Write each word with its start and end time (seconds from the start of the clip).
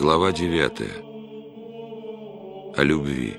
Глава 0.00 0.32
9. 0.32 0.80
О 2.74 2.82
любви. 2.82 3.36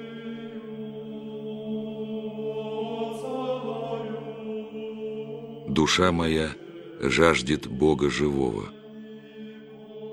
Душа 5.67 6.11
моя 6.11 6.55
жаждет 6.99 7.65
Бога 7.65 8.11
живого. 8.11 8.69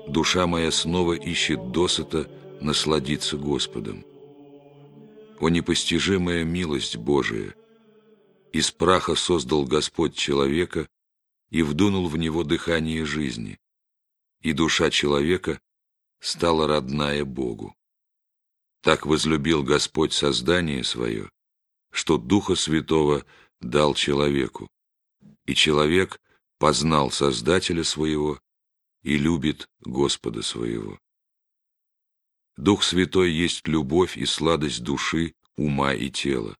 Душа 0.07 0.47
моя 0.47 0.71
снова 0.71 1.13
ищет 1.13 1.71
досыта 1.71 2.27
насладиться 2.61 3.37
Господом. 3.37 4.03
О 5.39 5.49
непостижимая 5.49 6.43
милость 6.45 6.97
Божия! 6.97 7.53
Из 8.53 8.71
праха 8.71 9.13
создал 9.13 9.65
Господь 9.65 10.15
человека 10.15 10.87
и 11.51 11.61
вдунул 11.61 12.07
в 12.07 12.17
него 12.17 12.43
дыхание 12.43 13.05
жизни, 13.05 13.59
и 14.41 14.53
душа 14.53 14.89
человека 14.89 15.59
стала 16.19 16.67
родная 16.67 17.25
Богу. 17.25 17.75
Так 18.81 19.05
возлюбил 19.05 19.63
Господь 19.63 20.13
создание 20.13 20.83
свое, 20.83 21.29
что 21.91 22.17
Духа 22.17 22.55
Святого 22.55 23.25
дал 23.59 23.93
человеку, 23.93 24.69
и 25.45 25.53
человек 25.53 26.21
познал 26.57 27.11
Создателя 27.11 27.83
своего 27.83 28.39
и 29.01 29.17
любит 29.17 29.67
Господа 29.79 30.41
своего. 30.41 30.99
Дух 32.57 32.83
Святой 32.83 33.31
есть 33.31 33.67
любовь 33.67 34.17
и 34.17 34.25
сладость 34.25 34.83
души, 34.83 35.33
ума 35.55 35.93
и 35.93 36.09
тела. 36.09 36.57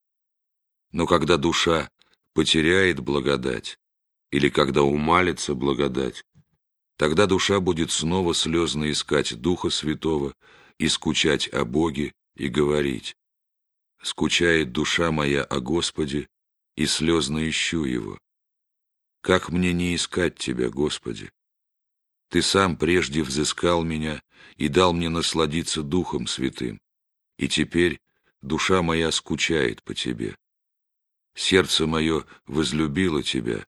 Но 0.91 1.05
когда 1.05 1.37
душа 1.37 1.89
потеряет 2.33 2.99
благодать, 2.99 3.77
или 4.31 4.49
когда 4.49 4.83
умалится 4.83 5.55
благодать, 5.55 6.23
Тогда 6.99 7.27
душа 7.27 7.61
будет 7.61 7.91
снова 7.91 8.33
слезно 8.33 8.91
искать 8.91 9.39
Духа 9.39 9.69
Святого 9.69 10.33
и 10.77 10.89
скучать 10.89 11.47
о 11.53 11.63
Боге 11.63 12.11
и 12.35 12.49
говорить. 12.49 13.15
Скучает 14.01 14.73
душа 14.73 15.09
моя 15.09 15.45
о 15.45 15.61
Господе, 15.61 16.27
и 16.75 16.85
слезно 16.85 17.49
ищу 17.49 17.85
Его. 17.85 18.19
Как 19.21 19.47
мне 19.47 19.71
не 19.71 19.95
искать 19.95 20.37
Тебя, 20.37 20.69
Господи? 20.69 21.31
Ты 22.29 22.41
сам 22.41 22.75
прежде 22.75 23.23
взыскал 23.23 23.81
меня 23.85 24.21
и 24.57 24.67
дал 24.67 24.91
мне 24.91 25.07
насладиться 25.07 25.83
Духом 25.83 26.27
Святым, 26.27 26.81
и 27.37 27.47
теперь 27.47 28.01
душа 28.41 28.81
моя 28.81 29.13
скучает 29.13 29.81
по 29.83 29.95
Тебе. 29.95 30.35
Сердце 31.33 31.87
мое 31.87 32.25
возлюбило 32.45 33.23
Тебя, 33.23 33.65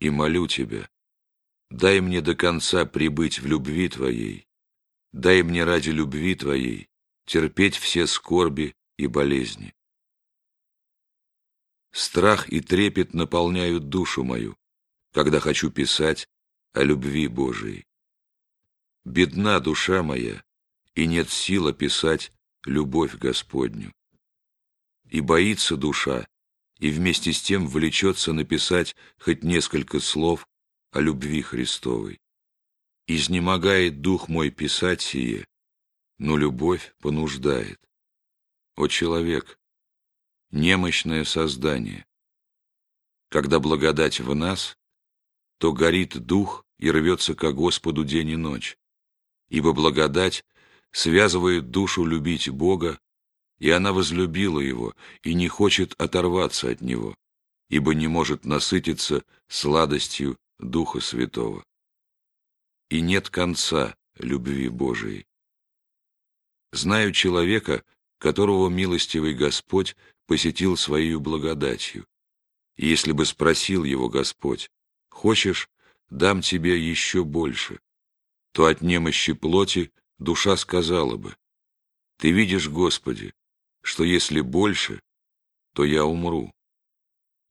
и 0.00 0.10
молю 0.10 0.48
Тебя, 0.48 0.88
Дай 1.70 2.00
мне 2.00 2.20
до 2.20 2.34
конца 2.34 2.86
прибыть 2.86 3.40
в 3.40 3.46
любви 3.46 3.88
Твоей. 3.88 4.46
Дай 5.12 5.42
мне 5.42 5.64
ради 5.64 5.90
любви 5.90 6.34
Твоей 6.34 6.88
терпеть 7.24 7.76
все 7.76 8.06
скорби 8.06 8.74
и 8.96 9.06
болезни. 9.06 9.74
Страх 11.92 12.48
и 12.50 12.60
трепет 12.60 13.14
наполняют 13.14 13.88
душу 13.88 14.22
мою, 14.22 14.56
когда 15.12 15.40
хочу 15.40 15.70
писать 15.70 16.28
о 16.72 16.82
любви 16.82 17.26
Божией. 17.26 17.86
Бедна 19.04 19.60
душа 19.60 20.02
моя, 20.02 20.44
и 20.94 21.06
нет 21.06 21.30
сил 21.30 21.68
описать 21.68 22.32
любовь 22.64 23.14
Господню. 23.14 23.92
И 25.08 25.20
боится 25.20 25.76
душа, 25.76 26.26
и 26.78 26.90
вместе 26.90 27.32
с 27.32 27.40
тем 27.40 27.66
влечется 27.66 28.32
написать 28.32 28.94
хоть 29.18 29.42
несколько 29.42 30.00
слов 30.00 30.46
о 30.96 31.00
любви 31.00 31.42
Христовой. 31.42 32.22
Изнемогает 33.06 34.00
дух 34.00 34.28
мой 34.28 34.50
писать 34.50 35.02
сие, 35.02 35.46
но 36.16 36.38
любовь 36.38 36.94
понуждает. 37.00 37.78
О 38.76 38.88
человек, 38.88 39.58
немощное 40.50 41.24
создание, 41.24 42.06
когда 43.28 43.60
благодать 43.60 44.20
в 44.20 44.34
нас, 44.34 44.78
то 45.58 45.74
горит 45.74 46.16
дух 46.16 46.64
и 46.78 46.90
рвется 46.90 47.34
ко 47.34 47.52
Господу 47.52 48.02
день 48.02 48.30
и 48.30 48.36
ночь, 48.36 48.78
ибо 49.50 49.74
благодать 49.74 50.46
связывает 50.92 51.70
душу 51.70 52.06
любить 52.06 52.48
Бога, 52.48 52.98
и 53.58 53.68
она 53.68 53.92
возлюбила 53.92 54.60
Его 54.60 54.94
и 55.22 55.34
не 55.34 55.48
хочет 55.48 55.92
оторваться 56.00 56.70
от 56.70 56.80
Него, 56.80 57.14
ибо 57.68 57.94
не 57.94 58.06
может 58.08 58.46
насытиться 58.46 59.24
сладостью 59.46 60.38
Духа 60.58 61.00
Святого. 61.00 61.64
И 62.88 63.00
нет 63.00 63.28
конца 63.28 63.94
любви 64.14 64.68
Божией. 64.68 65.26
Знаю 66.72 67.12
человека, 67.12 67.84
которого 68.18 68.68
милостивый 68.68 69.34
Господь 69.34 69.96
посетил 70.26 70.76
своей 70.76 71.16
благодатью. 71.16 72.06
Если 72.76 73.12
бы 73.12 73.26
спросил 73.26 73.84
его 73.84 74.08
Господь, 74.08 74.70
«Хочешь, 75.10 75.68
дам 76.08 76.40
тебе 76.40 76.78
еще 76.78 77.24
больше», 77.24 77.80
то 78.52 78.66
от 78.66 78.80
немощи 78.80 79.34
плоти 79.34 79.92
душа 80.18 80.56
сказала 80.56 81.16
бы, 81.16 81.36
«Ты 82.18 82.30
видишь, 82.30 82.68
Господи, 82.68 83.34
что 83.82 84.04
если 84.04 84.40
больше, 84.40 85.02
то 85.74 85.84
я 85.84 86.04
умру». 86.04 86.52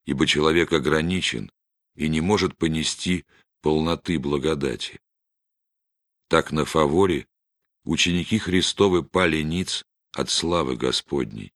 Ибо 0.04 0.26
человек 0.26 0.72
ограничен 0.72 1.50
и 1.96 2.08
не 2.08 2.20
может 2.20 2.56
понести 2.56 3.24
полноты 3.62 4.18
благодати. 4.18 5.00
Так 6.28 6.52
на 6.52 6.64
фаворе 6.64 7.26
ученики 7.84 8.38
Христовы 8.38 9.02
пали 9.02 9.42
ниц 9.42 9.84
от 10.12 10.30
славы 10.30 10.76
Господней, 10.76 11.52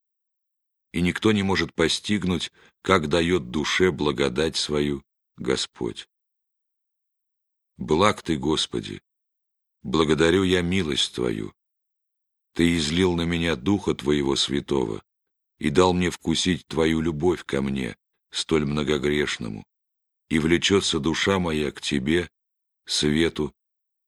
и 0.93 1.03
никто 1.03 1.33
не 1.33 1.43
может 1.43 1.75
постигнуть, 1.75 2.53
как 2.83 3.09
дает 3.09 3.51
душе 3.51 3.91
благодать 3.91 4.57
свою 4.57 5.05
Господь. 5.37 6.09
Благ 7.77 8.23
Ты, 8.23 8.37
Господи, 8.37 9.03
благодарю 9.83 10.43
я 10.43 10.63
милость 10.63 11.15
Твою. 11.15 11.55
Ты 12.55 12.77
излил 12.77 13.15
на 13.15 13.23
меня 13.23 13.57
Духа 13.57 13.95
Твоего 13.95 14.37
Святого 14.37 15.03
и 15.59 15.71
дал 15.71 15.93
мне 15.93 16.11
вкусить 16.11 16.67
Твою 16.67 17.01
любовь 17.01 17.45
ко 17.45 17.63
мне, 17.63 17.97
столь 18.31 18.65
многогрешному 18.65 19.65
и 20.31 20.39
влечется 20.39 21.01
душа 21.01 21.39
моя 21.39 21.71
к 21.73 21.81
Тебе, 21.81 22.31
свету 22.87 23.53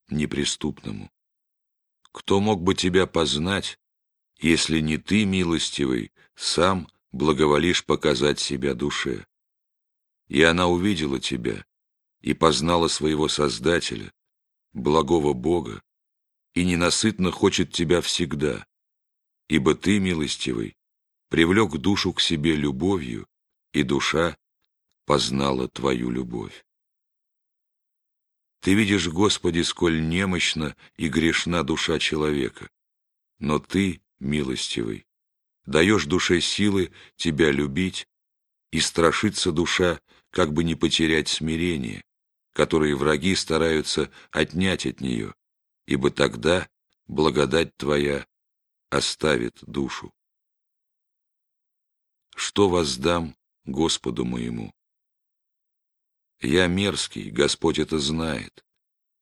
неприступному. 0.08 1.10
Кто 2.12 2.40
мог 2.40 2.62
бы 2.62 2.74
Тебя 2.74 3.06
познать, 3.06 3.78
если 4.38 4.80
не 4.80 4.98
Ты, 4.98 5.24
милостивый, 5.24 6.12
сам 6.36 6.88
благоволишь 7.10 7.84
показать 7.84 8.38
себя 8.38 8.74
душе? 8.74 9.26
И 10.28 10.42
она 10.42 10.68
увидела 10.68 11.18
Тебя 11.18 11.66
и 12.20 12.34
познала 12.34 12.86
своего 12.86 13.28
Создателя, 13.28 14.12
благого 14.72 15.32
Бога, 15.32 15.82
и 16.54 16.64
ненасытно 16.64 17.32
хочет 17.32 17.72
Тебя 17.72 18.00
всегда, 18.00 18.64
ибо 19.48 19.74
Ты, 19.74 19.98
милостивый, 19.98 20.76
привлек 21.28 21.72
душу 21.78 22.12
к 22.12 22.20
себе 22.20 22.54
любовью, 22.54 23.26
и 23.72 23.82
душа 23.82 24.36
познала 25.04 25.68
Твою 25.68 26.10
любовь. 26.10 26.64
Ты 28.60 28.74
видишь, 28.74 29.08
Господи, 29.08 29.62
сколь 29.62 30.06
немощна 30.08 30.76
и 30.96 31.08
грешна 31.08 31.64
душа 31.64 31.98
человека, 31.98 32.70
но 33.38 33.58
Ты, 33.58 34.00
милостивый, 34.20 35.06
даешь 35.66 36.06
душе 36.06 36.40
силы 36.40 36.92
Тебя 37.16 37.50
любить, 37.50 38.06
и 38.70 38.80
страшится 38.80 39.52
душа, 39.52 40.00
как 40.30 40.52
бы 40.52 40.64
не 40.64 40.74
потерять 40.74 41.28
смирение, 41.28 42.02
которое 42.52 42.96
враги 42.96 43.34
стараются 43.34 44.10
отнять 44.30 44.86
от 44.86 45.00
нее, 45.00 45.34
ибо 45.86 46.10
тогда 46.10 46.68
благодать 47.06 47.76
Твоя 47.76 48.26
оставит 48.88 49.58
душу. 49.62 50.12
Что 52.34 52.68
воздам 52.68 53.36
Господу 53.64 54.24
моему? 54.24 54.72
Я 56.42 56.66
мерзкий, 56.66 57.30
Господь 57.30 57.78
это 57.78 58.00
знает, 58.00 58.64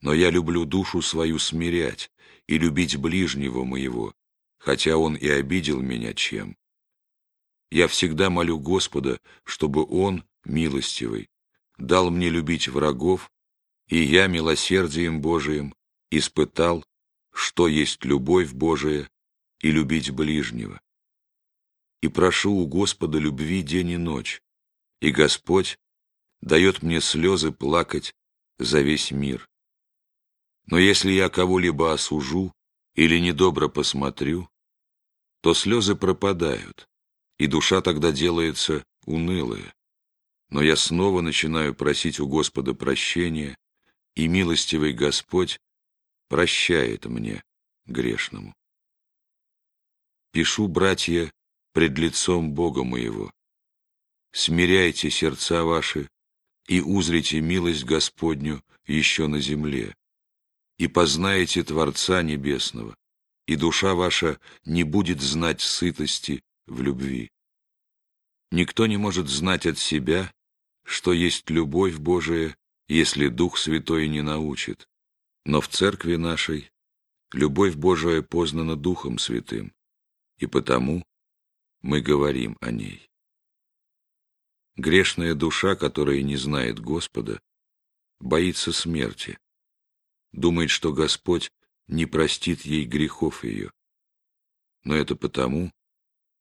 но 0.00 0.14
я 0.14 0.31
люблю 0.31 0.64
душу 0.64 1.02
свою 1.02 1.38
смирять 1.38 2.11
и 2.46 2.56
любить 2.56 2.96
ближнего 2.96 3.62
моего, 3.64 4.14
хотя 4.58 4.96
он 4.96 5.17
и 5.17 5.28
обидел 5.28 5.81
меня 5.82 6.14
чем. 6.14 6.56
Я 7.70 7.88
всегда 7.88 8.31
молю 8.31 8.58
Господа, 8.58 9.20
чтобы 9.44 9.84
Он, 9.84 10.25
милостивый, 10.44 11.28
дал 11.76 12.11
мне 12.11 12.31
любить 12.31 12.69
врагов, 12.69 13.31
и 13.87 14.02
я 14.02 14.26
милосердием 14.26 15.20
Божиим 15.20 15.75
испытал, 16.11 16.84
что 17.32 17.69
есть 17.69 18.02
любовь 18.05 18.52
Божия 18.52 19.08
и 19.61 19.70
любить 19.70 20.11
ближнего. 20.11 20.81
И 22.00 22.08
прошу 22.08 22.52
у 22.52 22.66
Господа 22.66 23.19
любви 23.19 23.62
день 23.62 23.90
и 23.90 23.96
ночь, 23.99 24.43
и 25.00 25.11
Господь 25.11 25.78
дает 26.40 26.82
мне 26.82 27.00
слезы 27.00 27.52
плакать 27.52 28.14
за 28.58 28.81
весь 28.81 29.10
мир. 29.10 29.48
Но 30.66 30.78
если 30.78 31.10
я 31.12 31.28
кого-либо 31.28 31.92
осужу, 31.92 32.52
или 32.94 33.19
недобро 33.19 33.69
посмотрю, 33.69 34.48
то 35.40 35.54
слезы 35.54 35.94
пропадают, 35.94 36.88
и 37.38 37.46
душа 37.46 37.81
тогда 37.81 38.12
делается 38.12 38.84
унылая. 39.06 39.75
Но 40.50 40.62
я 40.62 40.76
снова 40.76 41.20
начинаю 41.20 41.75
просить 41.75 42.20
у 42.20 42.28
Господа 42.28 42.75
прощения, 42.75 43.56
и 44.16 44.26
милостивый 44.28 44.92
Господь 44.92 45.58
прощает 46.28 47.06
мне, 47.06 47.42
грешному. 47.87 48.54
Пишу, 50.32 50.69
братья, 50.69 51.32
пред 51.72 51.96
лицом 51.98 52.52
Бога 52.52 52.84
моего. 52.84 53.32
Смиряйте 54.32 55.10
сердца 55.10 55.64
ваши 55.64 56.08
и 56.70 56.81
узрите 56.81 57.40
милость 57.40 57.84
Господню 57.84 58.62
еще 58.87 59.26
на 59.26 59.40
земле, 59.40 59.96
и 60.78 60.87
познаете 60.87 61.64
Творца 61.64 62.22
Небесного, 62.22 62.94
и 63.46 63.56
душа 63.56 63.96
ваша 63.96 64.38
не 64.64 64.84
будет 64.84 65.20
знать 65.20 65.61
сытости 65.61 66.44
в 66.69 66.81
любви. 66.81 67.28
Никто 68.52 68.87
не 68.87 68.96
может 68.99 69.28
знать 69.28 69.67
от 69.67 69.78
себя, 69.78 70.32
что 70.84 71.12
есть 71.12 71.50
любовь 71.50 71.96
Божия, 71.99 72.56
если 72.87 73.26
Дух 73.26 73.58
Святой 73.58 74.08
не 74.08 74.23
научит. 74.23 74.88
Но 75.44 75.61
в 75.61 75.66
церкви 75.66 76.14
нашей 76.14 76.70
любовь 77.32 77.75
Божия 77.75 78.23
познана 78.23 78.76
Духом 78.76 79.19
Святым, 79.19 79.73
и 80.38 80.46
потому 80.46 81.05
мы 81.82 82.00
говорим 82.00 82.56
о 82.61 82.70
ней. 82.70 83.10
Грешная 84.81 85.35
душа, 85.35 85.77
которая 85.77 86.23
не 86.23 86.37
знает 86.37 86.81
Господа, 86.81 87.38
боится 88.19 88.73
смерти, 88.73 89.38
думает, 90.32 90.71
что 90.71 90.94
Господь 90.94 91.53
не 91.87 92.06
простит 92.06 92.62
ей 92.62 92.87
грехов 92.87 93.44
ее. 93.44 93.71
Но 94.85 94.97
это 94.97 95.17
потому, 95.17 95.71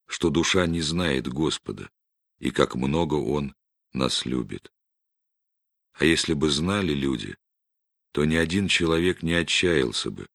что 0.08 0.30
душа 0.30 0.68
не 0.68 0.80
знает 0.80 1.28
Господа, 1.28 1.90
и 2.38 2.52
как 2.52 2.76
много 2.76 3.16
Он 3.16 3.54
нас 3.92 4.26
любит. 4.26 4.72
А 5.92 6.06
если 6.06 6.32
бы 6.32 6.50
знали 6.50 6.94
люди, 6.94 7.36
то 8.14 8.24
ни 8.24 8.38
один 8.38 8.70
человек 8.70 9.22
не 9.22 9.34
отчаялся 9.34 10.12
бы, 10.12 10.28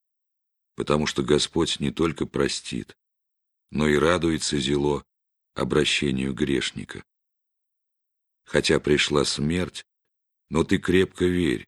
потому 0.74 1.06
что 1.06 1.22
Господь 1.22 1.80
не 1.80 1.90
только 1.90 2.26
простит, 2.26 2.98
но 3.70 3.88
и 3.88 3.96
радуется 3.96 4.58
зело 4.58 5.06
обращению 5.54 6.34
грешника. 6.34 7.02
Хотя 8.44 8.78
пришла 8.80 9.24
смерть, 9.24 9.84
но 10.50 10.64
ты 10.64 10.78
крепко 10.78 11.24
верь, 11.24 11.66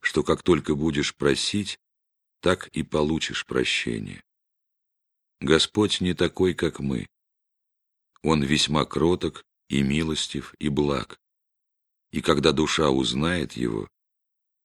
что 0.00 0.22
как 0.22 0.42
только 0.42 0.74
будешь 0.74 1.14
просить, 1.14 1.78
так 2.40 2.68
и 2.68 2.82
получишь 2.82 3.46
прощение. 3.46 4.22
Господь 5.40 6.00
не 6.00 6.14
такой, 6.14 6.54
как 6.54 6.80
мы. 6.80 7.06
Он 8.22 8.42
весьма 8.42 8.84
кроток 8.84 9.44
и 9.68 9.82
милостив 9.82 10.54
и 10.58 10.68
благ. 10.68 11.18
И 12.10 12.22
когда 12.22 12.52
душа 12.52 12.90
узнает 12.90 13.52
его, 13.54 13.88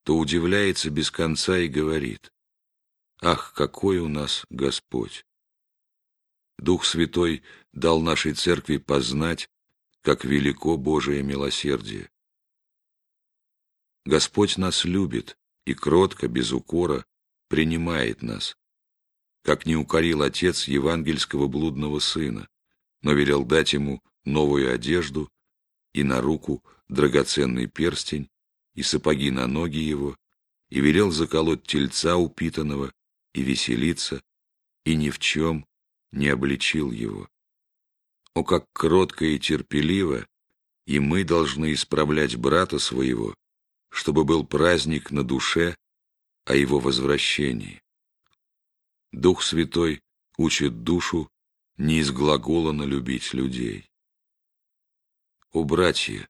то 0.04 0.18
удивляется 0.18 0.90
без 0.90 1.12
конца 1.12 1.58
и 1.58 1.68
говорит, 1.68 2.32
«Ах, 3.22 3.54
какой 3.54 4.00
у 4.00 4.08
нас 4.08 4.46
Господь!» 4.50 5.26
Дух 6.58 6.86
Святой 6.86 7.44
дал 7.74 8.02
нашей 8.02 8.34
церкви 8.34 8.78
познать, 8.78 9.50
как 10.02 10.24
велико 10.24 10.78
Божие 10.78 11.24
милосердие. 11.24 12.10
Господь 14.06 14.58
нас 14.58 14.86
любит 14.86 15.38
и 15.66 15.74
кротко, 15.74 16.28
без 16.28 16.52
укора, 16.52 17.06
принимает 17.48 18.22
нас, 18.22 18.58
как 19.44 19.66
не 19.66 19.76
укорил 19.76 20.22
Отец 20.22 20.68
евангельского 20.68 21.48
блудного 21.48 22.00
сына, 22.00 22.48
но 23.02 23.14
велел 23.14 23.44
дать 23.44 23.74
ему 23.74 24.02
новую 24.24 24.74
одежду 24.74 25.30
и 25.94 26.04
на 26.04 26.22
руку 26.22 26.64
драгоценный 26.88 27.68
перстень 27.68 28.30
и 28.74 28.84
сапоги 28.84 29.32
на 29.32 29.48
ноги 29.48 29.78
его, 29.78 30.16
и 30.70 30.80
велел 30.80 31.12
заколоть 31.12 31.64
тельца 31.64 32.18
упитанного 32.18 32.94
и 33.34 33.42
веселиться, 33.42 34.22
и 34.86 34.96
ни 34.96 35.10
в 35.10 35.20
чем 35.20 35.66
не 36.12 36.30
обличил 36.30 36.92
его. 36.92 37.28
О, 38.40 38.44
как 38.46 38.72
кротко 38.72 39.26
и 39.26 39.38
терпеливо 39.38 40.26
и 40.86 41.00
мы 41.00 41.26
должны 41.26 41.74
исправлять 41.74 42.38
брата 42.38 42.80
своего, 42.80 43.36
чтобы 43.90 44.24
был 44.24 44.46
праздник 44.46 45.12
на 45.12 45.26
душе 45.26 45.76
о 46.46 46.56
его 46.56 46.80
возвращении. 46.80 47.82
Дух 49.12 49.44
Святой 49.44 50.02
учит 50.38 50.84
душу 50.84 51.30
не 51.76 52.00
из 52.00 52.12
глагола 52.12 52.72
налюбить 52.72 53.34
людей. 53.34 53.90
О, 55.52 55.66
братья, 55.66 56.26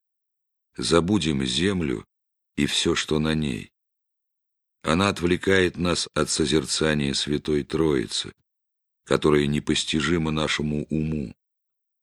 забудем 0.78 1.46
землю 1.46 2.08
и 2.56 2.66
все, 2.66 2.96
что 2.96 3.20
на 3.20 3.36
ней. 3.36 3.72
Она 4.82 5.10
отвлекает 5.10 5.78
нас 5.78 6.08
от 6.16 6.32
созерцания 6.32 7.14
Святой 7.14 7.64
Троицы, 7.64 8.34
которая 9.04 9.46
непостижима 9.46 10.32
нашему 10.32 10.88
уму, 10.90 11.36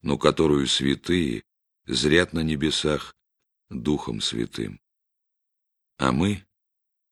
но 0.01 0.17
которую 0.17 0.67
святые 0.67 1.43
зрят 1.85 2.33
на 2.33 2.41
небесах 2.41 3.15
Духом 3.69 4.21
Святым. 4.21 4.79
А 5.97 6.11
мы 6.11 6.45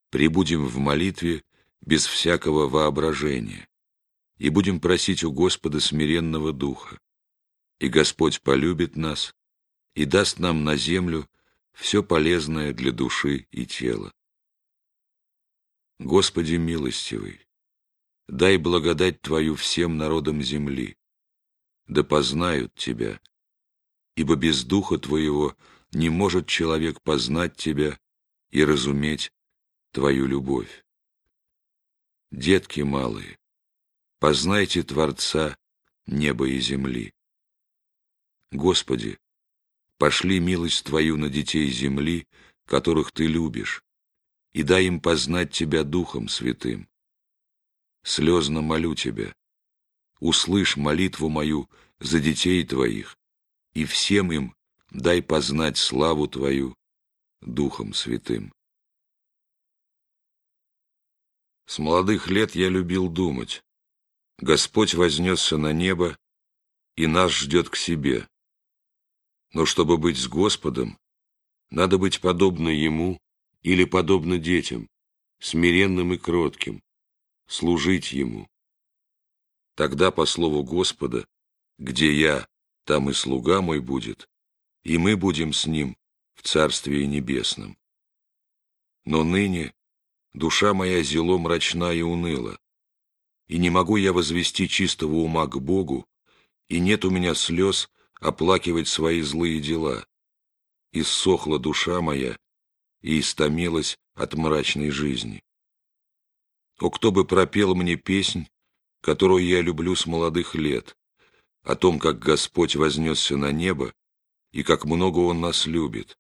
прибудем 0.10 0.66
в 0.66 0.78
молитве 0.78 1.44
без 1.82 2.06
всякого 2.06 2.68
воображения 2.68 3.68
и 4.38 4.50
будем 4.50 4.80
просить 4.80 5.24
у 5.24 5.32
Господа 5.32 5.80
смиренного 5.80 6.54
Духа, 6.54 7.00
и 7.80 7.88
Господь 7.88 8.42
полюбит 8.42 8.96
нас 8.96 9.36
и 9.94 10.06
даст 10.06 10.40
нам 10.40 10.64
на 10.64 10.76
землю 10.76 11.28
все 11.74 12.04
полезное 12.04 12.74
для 12.74 12.92
души 12.92 13.48
и 13.52 13.66
тела. 13.66 14.14
Господи 16.00 16.56
милостивый, 16.56 17.42
дай 18.28 18.58
благодать 18.58 19.22
Твою 19.22 19.56
всем 19.56 19.98
народам 19.98 20.42
земли, 20.42 20.98
да 21.88 22.04
познают 22.04 22.74
Тебя, 22.76 23.20
ибо 24.16 24.36
без 24.36 24.64
Духа 24.64 24.98
Твоего 24.98 25.56
не 25.92 26.10
может 26.10 26.48
человек 26.48 27.02
познать 27.02 27.56
Тебя 27.56 28.00
и 28.50 28.64
разуметь 28.64 29.32
Твою 29.92 30.28
любовь. 30.28 30.84
Детки 32.32 32.82
малые, 32.82 33.38
познайте 34.20 34.84
Творца 34.84 35.58
неба 36.06 36.48
и 36.48 36.60
земли. 36.60 37.14
Господи, 38.52 39.18
пошли 39.98 40.40
милость 40.40 40.86
Твою 40.86 41.18
на 41.18 41.30
детей 41.30 41.70
земли, 41.70 42.28
которых 42.66 43.12
Ты 43.12 43.28
любишь, 43.28 43.84
и 44.54 44.64
дай 44.64 44.86
им 44.86 45.00
познать 45.00 45.52
Тебя 45.52 45.84
Духом 45.84 46.28
Святым. 46.28 46.90
Слезно 48.04 48.62
молю 48.62 48.96
Тебя, 48.96 49.36
услышь 50.20 50.78
молитву 50.78 51.30
мою 51.30 51.70
за 52.00 52.20
детей 52.20 52.66
Твоих, 52.66 53.18
и 53.74 53.86
всем 53.86 54.32
им 54.32 54.56
дай 54.92 55.22
познать 55.22 55.78
славу 55.78 56.28
Твою 56.28 56.76
Духом 57.42 57.94
Святым. 57.94 58.52
С 61.68 61.80
молодых 61.80 62.28
лет 62.28 62.56
я 62.56 62.70
любил 62.70 63.10
думать. 63.10 63.64
Господь 64.38 64.94
вознесся 64.94 65.58
на 65.58 65.74
небо 65.74 66.18
и 66.96 67.08
нас 67.08 67.32
ждет 67.32 67.70
к 67.70 67.76
себе. 67.76 68.28
Но 69.54 69.66
чтобы 69.66 69.98
быть 69.98 70.18
с 70.18 70.28
Господом, 70.28 70.98
надо 71.72 71.98
быть 71.98 72.22
подобно 72.22 72.70
Ему 72.70 73.20
или 73.64 73.86
подобно 73.86 74.38
детям, 74.38 74.88
смиренным 75.40 76.14
и 76.14 76.18
кротким, 76.18 76.82
служить 77.48 78.12
Ему. 78.12 78.48
Тогда, 79.76 80.10
по 80.10 80.26
слову 80.26 80.64
Господа, 80.64 81.28
где 81.78 82.12
я, 82.14 82.48
там 82.86 83.10
и 83.10 83.14
слуга 83.14 83.62
мой 83.62 83.82
будет, 83.82 84.30
и 84.84 84.98
мы 84.98 85.18
будем 85.18 85.52
с 85.52 85.66
Ним 85.66 85.98
в 86.34 86.44
Царстве 86.44 87.06
Небесном. 87.06 87.78
Но 89.04 89.24
ныне 89.24 89.74
душа 90.34 90.74
моя 90.74 91.04
зело 91.04 91.38
мрачна 91.38 91.92
и 91.92 92.02
уныла, 92.02 92.58
и 93.48 93.58
не 93.58 93.70
могу 93.70 93.98
я 93.98 94.14
возвести 94.14 94.70
чистого 94.70 95.16
ума 95.16 95.46
к 95.48 95.60
Богу, 95.60 96.08
и 96.70 96.80
нет 96.80 97.04
у 97.04 97.10
меня 97.10 97.36
слез 97.36 97.90
оплакивать 98.22 98.88
свои 98.88 99.22
злые 99.22 99.60
дела. 99.60 100.06
Иссохла 100.94 101.60
душа 101.60 102.00
моя 102.00 102.38
и 103.02 103.20
истомилась 103.20 103.98
от 104.14 104.34
мрачной 104.36 104.90
жизни. 104.90 105.44
О, 106.80 106.90
кто 106.90 107.12
бы 107.12 107.26
пропел 107.26 107.76
мне 107.76 107.98
песнь, 107.98 108.48
которую 109.06 109.46
я 109.46 109.62
люблю 109.62 109.96
с 109.96 110.08
молодых 110.08 110.56
лет, 110.56 110.98
о 111.62 111.76
том, 111.76 112.00
как 112.00 112.18
Господь 112.18 112.76
вознесся 112.76 113.38
на 113.38 113.52
небо, 113.52 113.94
и 114.52 114.64
как 114.64 114.84
много 114.84 115.20
Он 115.20 115.42
нас 115.42 115.68
любит, 115.68 116.18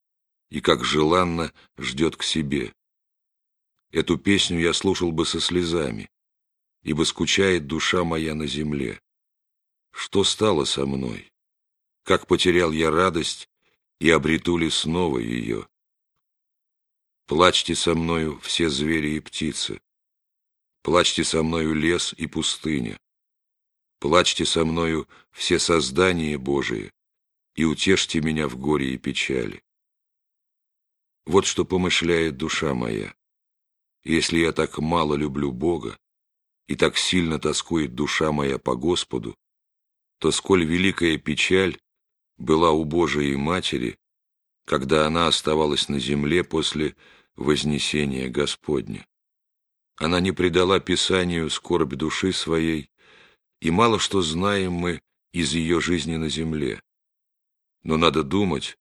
и 0.52 0.62
как 0.62 0.84
желанно 0.84 1.52
ждет 1.80 2.16
к 2.16 2.22
себе. 2.22 2.76
Эту 3.90 4.20
песню 4.20 4.60
я 4.60 4.72
слушал 4.72 5.12
бы 5.12 5.26
со 5.26 5.42
слезами, 5.42 6.12
ибо 6.84 7.06
скучает 7.06 7.66
душа 7.66 8.04
моя 8.04 8.36
на 8.36 8.46
земле. 8.46 9.02
Что 9.92 10.24
стало 10.24 10.66
со 10.66 10.86
мной? 10.86 11.32
Как 12.04 12.28
потерял 12.28 12.72
я 12.72 12.92
радость, 12.92 13.50
и 14.00 14.12
обрету 14.12 14.58
ли 14.58 14.70
снова 14.70 15.18
ее? 15.18 15.68
Плачьте 17.26 17.74
со 17.74 17.96
мною 17.96 18.40
все 18.42 18.70
звери 18.70 19.16
и 19.16 19.20
птицы, 19.22 19.82
Плачьте 20.86 21.24
со 21.24 21.42
мною 21.42 21.74
лес 21.74 22.14
и 22.16 22.28
пустыня, 22.28 23.00
Плачьте 24.00 24.46
со 24.46 24.64
мною 24.66 25.08
все 25.32 25.58
создания 25.58 26.38
Божии, 26.38 26.92
И 27.56 27.64
утешьте 27.64 28.22
меня 28.22 28.48
в 28.48 28.56
горе 28.60 28.94
и 28.94 28.98
печали. 29.00 29.64
Вот 31.26 31.48
что 31.48 31.66
помышляет 31.66 32.38
душа 32.38 32.76
моя. 32.76 33.16
Если 34.04 34.38
я 34.38 34.52
так 34.52 34.78
мало 34.78 35.16
люблю 35.16 35.52
Бога, 35.52 35.98
и 36.68 36.76
так 36.76 36.98
сильно 36.98 37.40
тоскует 37.40 37.96
душа 37.96 38.32
моя 38.32 38.60
по 38.60 38.76
Господу, 38.76 39.36
то 40.20 40.30
сколь 40.30 40.66
великая 40.66 41.18
печаль 41.18 41.80
была 42.38 42.70
у 42.70 42.86
Божией 42.86 43.38
Матери, 43.38 43.98
когда 44.66 45.08
она 45.08 45.26
оставалась 45.26 45.90
на 45.90 45.98
земле 45.98 46.44
после 46.44 46.96
вознесения 47.36 48.30
Господня. 48.30 49.08
Она 49.98 50.20
не 50.20 50.32
предала 50.32 50.80
Писанию 50.80 51.50
скорбь 51.50 51.96
души 51.96 52.34
своей, 52.34 52.90
и 53.62 53.72
мало 53.72 54.00
что 54.00 54.22
знаем 54.22 54.74
мы 54.74 55.02
из 55.32 55.54
ее 55.54 55.80
жизни 55.80 56.18
на 56.18 56.30
земле. 56.30 56.82
Но 57.84 57.98
надо 57.98 58.24
думать, 58.24 58.78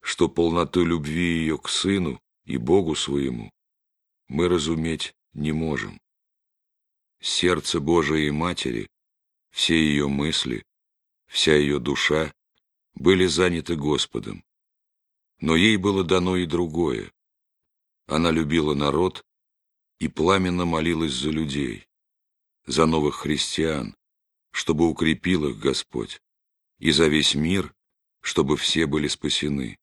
что 0.00 0.28
полноту 0.28 0.84
любви 0.84 1.38
ее 1.38 1.58
к 1.58 1.68
Сыну 1.68 2.20
и 2.44 2.56
Богу 2.56 2.94
своему 2.94 3.50
мы 4.32 4.48
разуметь 4.48 5.14
не 5.34 5.52
можем. 5.52 6.00
Сердце 7.20 7.80
Божией 7.80 8.30
Матери, 8.30 8.88
все 9.50 9.74
ее 9.74 10.08
мысли, 10.08 10.64
вся 11.26 11.54
ее 11.54 11.78
душа 11.78 12.32
были 12.94 13.26
заняты 13.26 13.76
Господом. 13.76 14.42
Но 15.38 15.54
ей 15.54 15.76
было 15.76 16.02
дано 16.02 16.36
и 16.36 16.46
другое. 16.46 17.12
Она 18.06 18.30
любила 18.30 18.74
народ 18.74 19.22
и 20.02 20.08
пламенно 20.08 20.64
молилась 20.64 21.12
за 21.12 21.30
людей, 21.30 21.86
за 22.66 22.86
новых 22.86 23.18
христиан, 23.18 23.94
чтобы 24.50 24.88
укрепил 24.88 25.48
их 25.48 25.60
Господь, 25.60 26.20
и 26.80 26.90
за 26.90 27.06
весь 27.06 27.36
мир, 27.36 27.72
чтобы 28.20 28.56
все 28.56 28.86
были 28.86 29.06
спасены. 29.06 29.78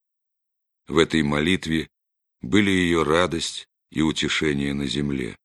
В 0.90 0.98
этой 0.98 1.24
молитве 1.24 1.90
были 2.42 2.70
ее 2.70 3.04
радость 3.04 3.70
и 3.92 4.02
утешение 4.02 4.74
на 4.74 4.88
земле. 4.88 5.38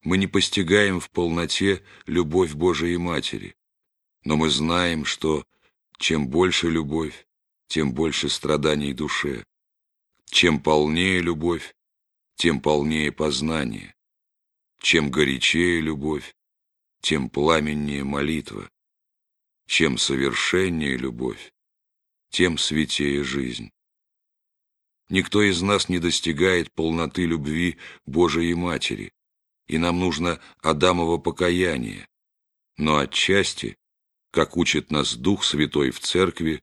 Мы 0.00 0.16
не 0.16 0.26
постигаем 0.26 0.98
в 0.98 1.10
полноте 1.10 1.84
любовь 2.06 2.54
Божией 2.54 2.96
Матери, 2.96 3.54
но 4.24 4.38
мы 4.38 4.48
знаем, 4.48 5.04
что 5.04 5.44
чем 5.98 6.28
больше 6.28 6.70
любовь, 6.70 7.26
тем 7.66 7.92
больше 7.92 8.30
страданий 8.30 8.94
душе. 8.94 9.44
Чем 10.30 10.60
полнее 10.60 11.20
любовь, 11.20 11.74
тем 12.36 12.60
полнее 12.60 13.12
познание. 13.12 13.94
Чем 14.80 15.10
горячее 15.10 15.80
любовь, 15.80 16.34
тем 17.00 17.30
пламеннее 17.30 18.04
молитва. 18.04 18.70
Чем 19.66 19.96
совершеннее 19.96 20.96
любовь, 20.96 21.52
тем 22.30 22.58
святее 22.58 23.24
жизнь. 23.24 23.70
Никто 25.08 25.42
из 25.42 25.62
нас 25.62 25.88
не 25.88 25.98
достигает 25.98 26.72
полноты 26.72 27.26
любви 27.26 27.78
Божией 28.06 28.54
Матери, 28.54 29.12
и 29.66 29.78
нам 29.78 30.00
нужно 30.00 30.40
Адамово 30.60 31.18
покаяние. 31.18 32.08
Но 32.76 32.98
отчасти, 32.98 33.76
как 34.30 34.56
учит 34.56 34.90
нас 34.90 35.14
Дух 35.14 35.44
Святой 35.44 35.90
в 35.90 36.00
Церкви, 36.00 36.62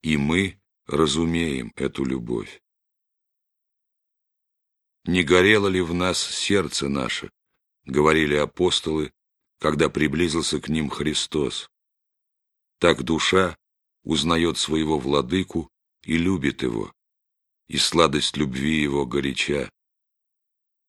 и 0.00 0.16
мы 0.16 0.60
разумеем 0.86 1.72
эту 1.76 2.04
любовь. 2.04 2.61
«Не 5.04 5.24
горело 5.24 5.68
ли 5.68 5.80
в 5.80 5.94
нас 5.94 6.22
сердце 6.22 6.88
наше?»— 6.88 7.30
говорили 7.84 8.36
апостолы, 8.36 9.12
когда 9.58 9.88
приблизился 9.88 10.60
к 10.60 10.68
ним 10.68 10.90
Христос. 10.90 11.68
Так 12.78 13.02
душа 13.02 13.56
узнает 14.04 14.58
своего 14.58 14.98
владыку 14.98 15.70
и 16.02 16.16
любит 16.16 16.62
его, 16.62 16.92
и 17.68 17.78
сладость 17.78 18.36
любви 18.36 18.80
его 18.80 19.06
горяча. 19.06 19.70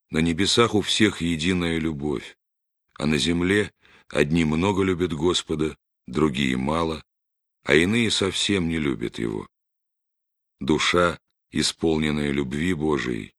На 0.10 0.20
небесах 0.20 0.75
у 0.75 0.82
всех 0.82 1.22
единая 1.22 1.79
любовь, 1.79 2.36
а 2.96 3.05
на 3.05 3.17
земле 3.17 3.72
одни 4.10 4.46
много 4.46 4.84
любят 4.84 5.13
Господа, 5.13 5.75
другие 6.05 6.58
мало, 6.58 7.03
а 7.63 7.75
иные 7.75 8.12
совсем 8.12 8.67
не 8.70 8.77
любят 8.77 9.17
его. 9.17 9.48
Душа, 10.60 11.20
исполненная 11.51 12.32
любви 12.32 12.74
Божией, 12.74 13.34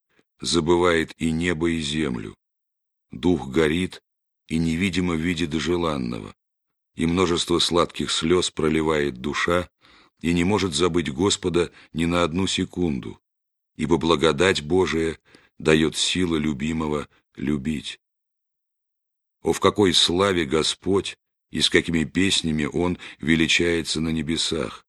забывает 0.44 1.12
и 1.18 1.30
небо, 1.30 1.70
и 1.70 1.80
землю. 1.80 2.34
Дух 3.10 3.48
горит 3.48 4.02
и 4.48 4.58
невидимо 4.58 5.14
видит 5.14 5.52
желанного, 5.52 6.34
и 6.94 7.06
множество 7.06 7.58
сладких 7.58 8.10
слез 8.10 8.50
проливает 8.50 9.20
душа, 9.20 9.68
и 10.20 10.32
не 10.32 10.44
может 10.44 10.74
забыть 10.74 11.12
Господа 11.12 11.72
ни 11.92 12.04
на 12.04 12.22
одну 12.22 12.46
секунду, 12.46 13.20
ибо 13.76 13.96
благодать 13.96 14.62
Божия 14.62 15.18
дает 15.58 15.96
силы 15.96 16.38
любимого 16.38 17.08
любить. 17.36 18.00
О, 19.42 19.52
в 19.52 19.60
какой 19.60 19.92
славе 19.92 20.44
Господь 20.44 21.18
и 21.50 21.60
с 21.60 21.70
какими 21.70 22.04
песнями 22.04 22.64
Он 22.64 22.98
величается 23.18 24.00
на 24.00 24.08
небесах, 24.08 24.86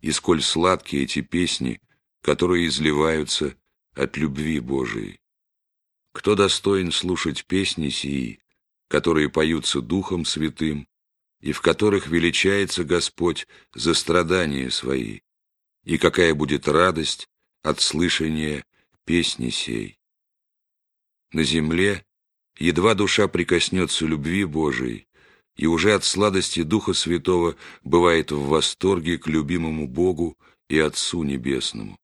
и 0.00 0.12
сколь 0.12 0.42
сладкие 0.42 1.04
эти 1.04 1.22
песни, 1.22 1.80
которые 2.22 2.66
изливаются 2.68 3.56
от 3.98 4.16
любви 4.16 4.60
Божией. 4.60 5.20
Кто 6.12 6.34
достоин 6.34 6.92
слушать 6.92 7.44
песни 7.46 7.88
сии, 7.90 8.40
которые 8.88 9.28
поются 9.28 9.80
Духом 9.80 10.24
Святым, 10.24 10.86
и 11.40 11.52
в 11.52 11.60
которых 11.60 12.06
величается 12.06 12.84
Господь 12.84 13.46
за 13.74 13.94
страдания 13.94 14.70
свои, 14.70 15.20
и 15.84 15.98
какая 15.98 16.34
будет 16.34 16.68
радость 16.68 17.28
от 17.62 17.80
слышания 17.80 18.64
песни 19.04 19.50
сей. 19.50 19.98
На 21.32 21.42
земле 21.42 22.04
едва 22.56 22.94
душа 22.94 23.28
прикоснется 23.28 24.06
любви 24.06 24.44
Божией, 24.44 25.06
и 25.56 25.66
уже 25.66 25.92
от 25.94 26.04
сладости 26.04 26.62
Духа 26.62 26.92
Святого 26.92 27.56
бывает 27.82 28.30
в 28.30 28.46
восторге 28.46 29.18
к 29.18 29.26
любимому 29.26 29.88
Богу 29.88 30.36
и 30.68 30.78
Отцу 30.78 31.24
Небесному. 31.24 31.98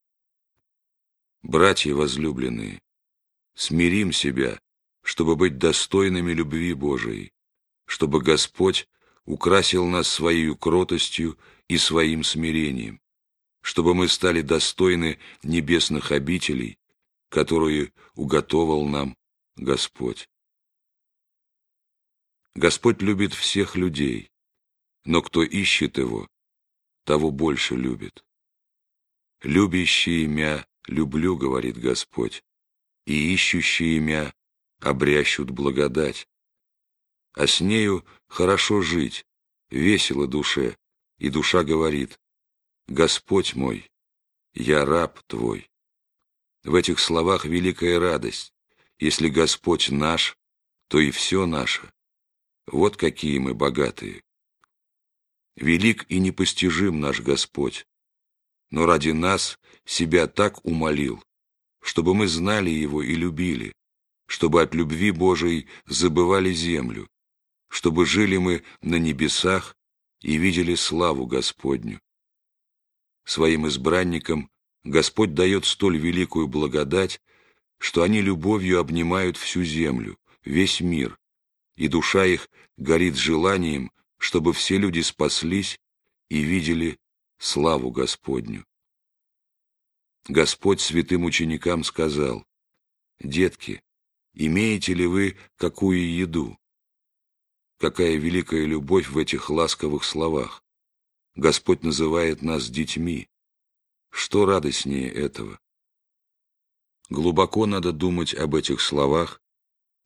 Братья 1.45 1.93
возлюбленные, 1.93 2.81
смирим 3.55 4.13
себя, 4.13 4.59
чтобы 5.03 5.37
быть 5.37 5.59
достойными 5.59 6.33
любви 6.33 6.73
Божией, 6.73 7.35
чтобы 7.85 8.23
Господь 8.23 8.89
украсил 9.27 9.85
нас 9.85 10.09
своей 10.09 10.57
кротостью 10.57 11.39
и 11.69 11.77
своим 11.77 12.25
смирением, 12.25 12.99
чтобы 13.61 13.95
мы 13.95 14.09
стали 14.09 14.41
достойны 14.41 15.19
небесных 15.43 16.13
обителей, 16.13 16.79
которые 17.29 17.93
уготовал 18.15 18.87
нам 18.87 19.15
Господь. 19.57 20.31
Господь 22.55 23.03
любит 23.03 23.35
всех 23.35 23.77
людей, 23.77 24.31
но 25.05 25.21
кто 25.21 25.43
ищет 25.43 25.99
Его, 25.99 26.27
того 27.05 27.31
больше 27.31 27.77
любит. 27.77 28.25
Любящие 29.43 30.25
имя 30.25 30.67
люблю, 30.87 31.37
говорит 31.37 31.79
Господь, 31.79 32.45
и 33.07 33.35
ищущие 33.35 33.97
имя 33.97 34.35
обрящут 34.81 35.51
благодать. 35.51 36.29
А 37.33 37.47
с 37.47 37.61
нею 37.61 38.05
хорошо 38.29 38.81
жить, 38.81 39.27
весело 39.71 40.27
душе, 40.27 40.77
и 41.19 41.29
душа 41.29 41.65
говорит, 41.65 42.19
Господь 42.87 43.55
мой, 43.55 43.91
я 44.53 44.85
раб 44.85 45.21
Твой. 45.27 45.71
В 46.63 46.75
этих 46.75 46.99
словах 46.99 47.45
великая 47.45 47.99
радость. 47.99 48.53
Если 48.99 49.29
Господь 49.29 49.91
наш, 49.91 50.37
то 50.89 51.01
и 51.01 51.11
все 51.11 51.47
наше. 51.47 51.93
Вот 52.67 52.97
какие 52.97 53.39
мы 53.39 53.53
богатые. 53.53 54.23
Велик 55.57 56.07
и 56.09 56.19
непостижим 56.19 57.01
наш 57.01 57.21
Господь, 57.21 57.87
но 58.71 58.87
ради 58.87 59.11
нас 59.11 59.59
себя 59.85 60.27
так 60.27 60.65
умолил, 60.65 61.23
чтобы 61.81 62.15
мы 62.15 62.29
знали 62.29 62.71
Его 62.71 63.03
и 63.03 63.15
любили, 63.15 63.73
чтобы 64.27 64.63
от 64.63 64.75
любви 64.75 65.11
Божией 65.11 65.69
забывали 65.87 66.53
землю, 66.53 67.09
чтобы 67.69 68.07
жили 68.07 68.37
мы 68.37 68.63
на 68.81 68.97
небесах 68.97 69.77
и 70.23 70.37
видели 70.37 70.75
славу 70.75 71.27
Господню. 71.27 72.01
Своим 73.25 73.67
избранникам 73.69 74.51
Господь 74.85 75.35
дает 75.35 75.65
столь 75.65 75.99
великую 75.99 76.47
благодать, 76.47 77.21
что 77.79 78.03
они 78.03 78.21
любовью 78.21 78.81
обнимают 78.81 79.37
всю 79.37 79.63
землю, 79.65 80.19
весь 80.45 80.81
мир, 80.81 81.19
и 81.77 81.89
душа 81.89 82.25
их 82.25 82.49
горит 82.77 83.17
желанием, 83.17 83.91
чтобы 84.19 84.53
все 84.53 84.79
люди 84.79 85.01
спаслись 85.01 85.79
и 86.29 86.41
видели 86.41 86.99
славу 87.39 87.91
Господню. 87.91 88.65
Господь 90.27 90.81
святым 90.81 91.25
ученикам 91.25 91.85
сказал, 91.85 92.47
«Детки, 93.21 93.83
имеете 94.33 94.95
ли 94.95 95.07
вы 95.07 95.37
какую 95.57 96.11
еду?» 96.15 96.59
Какая 97.79 98.17
великая 98.17 98.65
любовь 98.65 99.09
в 99.09 99.19
этих 99.19 99.51
ласковых 99.51 100.05
словах. 100.05 100.63
Господь 101.35 101.83
называет 101.83 102.41
нас 102.41 102.71
детьми. 102.71 103.29
Что 104.11 104.47
радостнее 104.47 105.11
этого? 105.13 105.59
Глубоко 107.11 107.67
надо 107.67 107.93
думать 107.93 108.33
об 108.33 108.55
этих 108.55 108.81
словах 108.81 109.43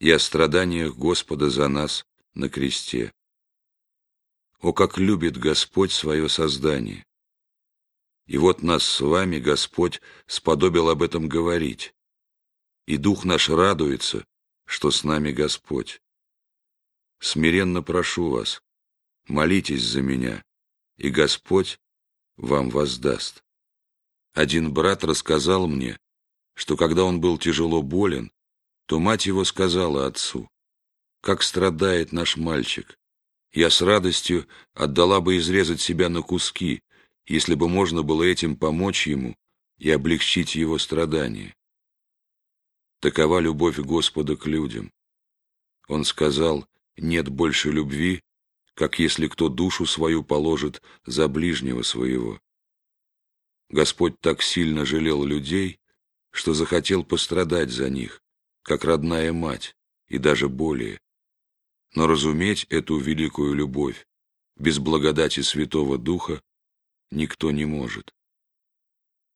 и 0.00 0.10
о 0.10 0.18
страданиях 0.18 0.96
Господа 0.96 1.50
за 1.50 1.68
нас 1.68 2.06
на 2.34 2.48
кресте. 2.48 3.12
О, 4.60 4.72
как 4.72 4.98
любит 4.98 5.36
Господь 5.36 5.92
свое 5.92 6.28
создание! 6.28 7.04
И 8.28 8.36
вот 8.36 8.62
нас 8.62 8.84
с 8.84 9.00
вами 9.00 9.38
Господь 9.38 10.02
сподобил 10.26 10.90
об 10.90 11.02
этом 11.02 11.28
говорить. 11.28 11.94
И 12.86 12.98
Дух 12.98 13.24
наш 13.24 13.48
радуется, 13.48 14.24
что 14.66 14.90
с 14.90 15.02
нами 15.02 15.32
Господь. 15.32 16.02
Смиренно 17.20 17.82
прошу 17.82 18.28
вас, 18.28 18.62
молитесь 19.26 19.82
за 19.82 20.02
меня, 20.02 20.44
и 20.98 21.08
Господь 21.08 21.80
вам 22.36 22.68
воздаст. 22.68 23.42
Один 24.34 24.74
брат 24.74 25.04
рассказал 25.04 25.66
мне, 25.66 25.98
что 26.54 26.76
когда 26.76 27.04
он 27.04 27.20
был 27.20 27.38
тяжело 27.38 27.82
болен, 27.82 28.30
то 28.86 29.00
мать 29.00 29.24
его 29.24 29.44
сказала 29.44 30.06
отцу, 30.06 30.48
«Как 31.22 31.42
страдает 31.42 32.12
наш 32.12 32.36
мальчик! 32.36 32.98
Я 33.52 33.70
с 33.70 33.80
радостью 33.80 34.46
отдала 34.74 35.22
бы 35.22 35.38
изрезать 35.38 35.80
себя 35.80 36.10
на 36.10 36.20
куски, 36.20 36.82
если 37.28 37.54
бы 37.54 37.68
можно 37.68 38.02
было 38.02 38.22
этим 38.22 38.56
помочь 38.56 39.06
ему 39.06 39.36
и 39.76 39.90
облегчить 39.90 40.54
его 40.54 40.78
страдания. 40.78 41.54
Такова 43.00 43.38
любовь 43.38 43.78
Господа 43.78 44.36
к 44.36 44.46
людям. 44.46 44.90
Он 45.88 46.04
сказал, 46.04 46.66
нет 46.96 47.28
больше 47.28 47.70
любви, 47.70 48.22
как 48.74 48.98
если 48.98 49.28
кто 49.28 49.48
душу 49.48 49.86
свою 49.86 50.24
положит 50.24 50.82
за 51.04 51.28
ближнего 51.28 51.82
своего. 51.82 52.40
Господь 53.68 54.18
так 54.20 54.42
сильно 54.42 54.86
жалел 54.86 55.22
людей, 55.22 55.78
что 56.30 56.54
захотел 56.54 57.04
пострадать 57.04 57.70
за 57.70 57.90
них, 57.90 58.22
как 58.62 58.84
родная 58.84 59.32
мать, 59.32 59.76
и 60.08 60.18
даже 60.18 60.48
более. 60.48 60.98
Но 61.94 62.06
разуметь 62.06 62.64
эту 62.70 62.98
великую 62.98 63.54
любовь 63.54 64.06
без 64.56 64.78
благодати 64.78 65.40
Святого 65.40 65.98
Духа 65.98 66.40
никто 67.10 67.50
не 67.50 67.64
может. 67.64 68.14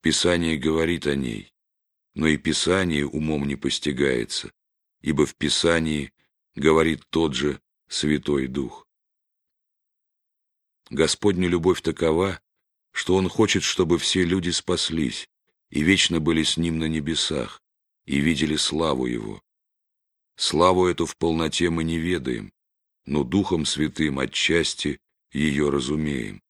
Писание 0.00 0.57
говорит 0.57 1.07
о 1.07 1.14
ней, 1.14 1.52
но 2.14 2.26
и 2.26 2.37
Писание 2.37 3.07
умом 3.07 3.47
не 3.47 3.57
постигается, 3.57 4.52
ибо 5.00 5.26
в 5.26 5.35
Писании 5.37 6.12
говорит 6.55 7.02
тот 7.11 7.35
же 7.35 7.61
Святой 7.88 8.47
Дух. 8.47 8.87
Господня 10.91 11.49
любовь 11.49 11.81
такова, 11.83 12.41
что 12.93 13.17
Он 13.17 13.29
хочет, 13.29 13.62
чтобы 13.62 13.99
все 13.99 14.25
люди 14.25 14.50
спаслись 14.50 15.29
и 15.71 15.83
вечно 15.83 16.21
были 16.21 16.43
с 16.43 16.56
Ним 16.56 16.78
на 16.78 16.85
небесах 16.85 17.63
и 18.04 18.19
видели 18.19 18.56
славу 18.56 19.06
Его. 19.06 19.43
Славу 20.37 20.87
эту 20.87 21.06
в 21.06 21.17
полноте 21.17 21.71
мы 21.71 21.85
не 21.85 21.99
ведаем, 21.99 22.52
но 23.06 23.25
Духом 23.25 23.65
Святым 23.65 24.19
отчасти 24.19 25.00
ее 25.32 25.71
разумеем. 25.71 26.43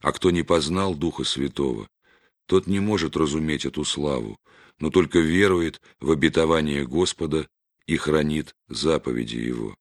А 0.00 0.12
кто 0.12 0.30
не 0.30 0.42
познал 0.42 0.94
Духа 0.94 1.24
Святого, 1.24 1.88
тот 2.46 2.66
не 2.66 2.80
может 2.80 3.16
разуметь 3.16 3.66
эту 3.66 3.84
славу, 3.84 4.38
но 4.78 4.90
только 4.90 5.18
верует 5.18 5.80
в 6.00 6.10
обетование 6.10 6.86
Господа 6.86 7.48
и 7.86 7.96
хранит 7.96 8.56
заповеди 8.68 9.36
Его. 9.36 9.76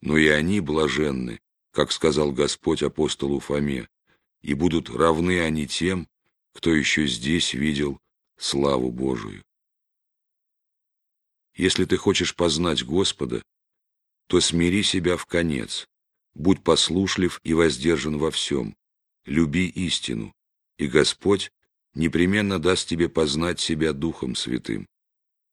Но 0.00 0.16
и 0.16 0.28
они 0.28 0.60
блаженны, 0.60 1.38
как 1.72 1.92
сказал 1.92 2.32
Господь 2.32 2.82
апостолу 2.82 3.40
Фоме, 3.40 3.88
и 4.40 4.54
будут 4.54 4.88
равны 4.88 5.40
они 5.40 5.66
тем, 5.66 6.08
кто 6.54 6.74
еще 6.74 7.06
здесь 7.06 7.52
видел 7.52 7.98
славу 8.38 8.90
Божию. 8.90 9.44
Если 11.54 11.84
ты 11.84 11.98
хочешь 11.98 12.34
познать 12.34 12.84
Господа, 12.84 13.42
то 14.28 14.40
смири 14.40 14.82
себя 14.82 15.18
в 15.18 15.26
конец, 15.26 15.86
будь 16.34 16.62
послушлив 16.62 17.38
и 17.44 17.52
воздержан 17.52 18.16
во 18.16 18.30
всем, 18.30 18.74
люби 19.24 19.66
истину, 19.66 20.34
и 20.78 20.86
Господь 20.86 21.52
непременно 21.94 22.58
даст 22.58 22.88
тебе 22.88 23.08
познать 23.08 23.60
себя 23.60 23.92
Духом 23.92 24.34
Святым. 24.34 24.86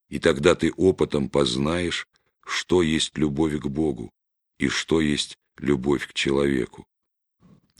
И 0.08 0.18
тогда 0.18 0.54
ты 0.54 0.72
опытом 0.72 1.28
познаешь, 1.28 2.06
что 2.44 2.82
есть 2.82 3.16
любовь 3.18 3.60
к 3.60 3.66
Богу 3.66 4.10
и 4.58 4.68
что 4.68 5.00
есть 5.00 5.36
любовь 5.58 6.08
к 6.08 6.14
человеку. 6.14 6.86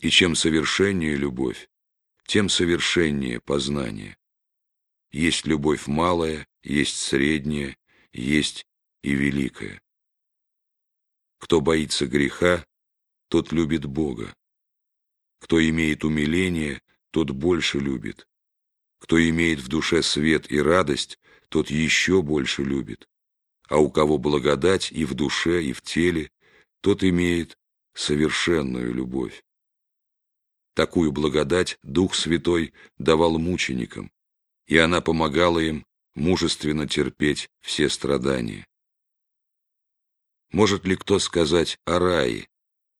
И 0.01 0.11
чем 0.11 0.35
совершеннее 0.35 1.17
любовь, 1.17 1.69
тем 2.27 2.49
совершеннее 2.49 3.41
познание. 3.41 4.17
Есть 5.11 5.47
любовь 5.47 5.87
малая, 5.87 6.47
есть 6.63 6.99
средняя, 6.99 7.77
есть 8.13 8.67
и 9.03 9.15
великая. 9.15 9.81
Кто 11.39 11.61
боится 11.61 12.07
греха, 12.07 12.67
тот 13.29 13.53
любит 13.53 13.87
Бога, 13.87 14.35
кто 15.39 15.67
имеет 15.69 16.05
умиление, 16.05 16.83
тот 17.11 17.31
больше 17.31 17.79
любит. 17.79 18.27
Кто 18.99 19.17
имеет 19.29 19.61
в 19.61 19.69
душе 19.69 20.03
свет 20.03 20.51
и 20.51 20.61
радость, 20.61 21.19
тот 21.49 21.71
еще 21.71 22.23
больше 22.23 22.63
любит. 22.63 23.09
А 23.69 23.79
у 23.79 23.91
кого 23.91 24.19
благодать 24.19 24.91
и 24.93 25.05
в 25.05 25.15
душе, 25.15 25.63
и 25.63 25.73
в 25.73 25.83
теле, 25.83 26.31
тот 26.81 27.05
имеет 27.05 27.59
совершенную 27.95 28.93
любовь. 28.93 29.45
Такую 30.75 31.13
благодать 31.13 31.79
Дух 31.83 32.15
Святой 32.15 32.73
давал 32.99 33.39
мученикам, 33.39 34.13
и 34.67 34.79
она 34.79 35.01
помогала 35.01 35.59
им 35.59 35.85
мужественно 36.15 36.87
терпеть 36.87 37.51
все 37.61 37.89
страдания. 37.89 38.67
Может 40.51 40.85
ли 40.85 40.97
кто 40.97 41.19
сказать 41.19 41.79
о 41.85 41.99
рае, 41.99 42.49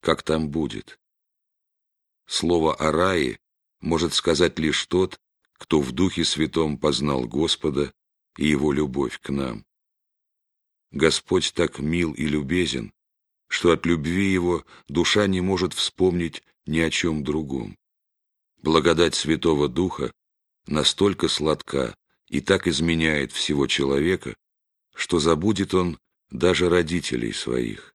как 0.01 0.23
там 0.23 0.51
будет? 0.51 0.99
Слово 2.29 2.75
о 2.75 2.93
рае 2.93 3.41
может 3.81 4.13
сказать 4.13 4.59
лишь 4.59 4.85
тот, 4.85 5.19
кто 5.55 5.81
в 5.81 5.93
Духе 5.93 6.25
Святом 6.25 6.77
познал 6.77 7.27
Господа 7.27 7.91
и 8.37 8.47
Его 8.47 8.71
любовь 8.71 9.19
к 9.19 9.31
нам. 9.31 9.65
Господь 10.91 11.55
так 11.55 11.79
мил 11.79 12.13
и 12.13 12.27
любезен, 12.27 12.93
что 13.49 13.73
от 13.73 13.87
любви 13.87 14.31
Его 14.31 14.67
душа 14.89 15.27
не 15.27 15.41
может 15.41 15.73
вспомнить 15.73 16.43
ни 16.67 16.81
о 16.81 16.91
чем 16.91 17.25
другом. 17.25 17.79
Благодать 18.59 19.15
Святого 19.15 19.67
Духа 19.67 20.13
настолько 20.67 21.29
сладка 21.29 21.97
и 22.29 22.43
так 22.43 22.69
изменяет 22.69 23.33
всего 23.33 23.67
человека, 23.67 24.37
что 24.95 25.19
забудет 25.19 25.73
он 25.73 25.99
даже 26.31 26.69
родителей 26.69 27.33
своих. 27.33 27.95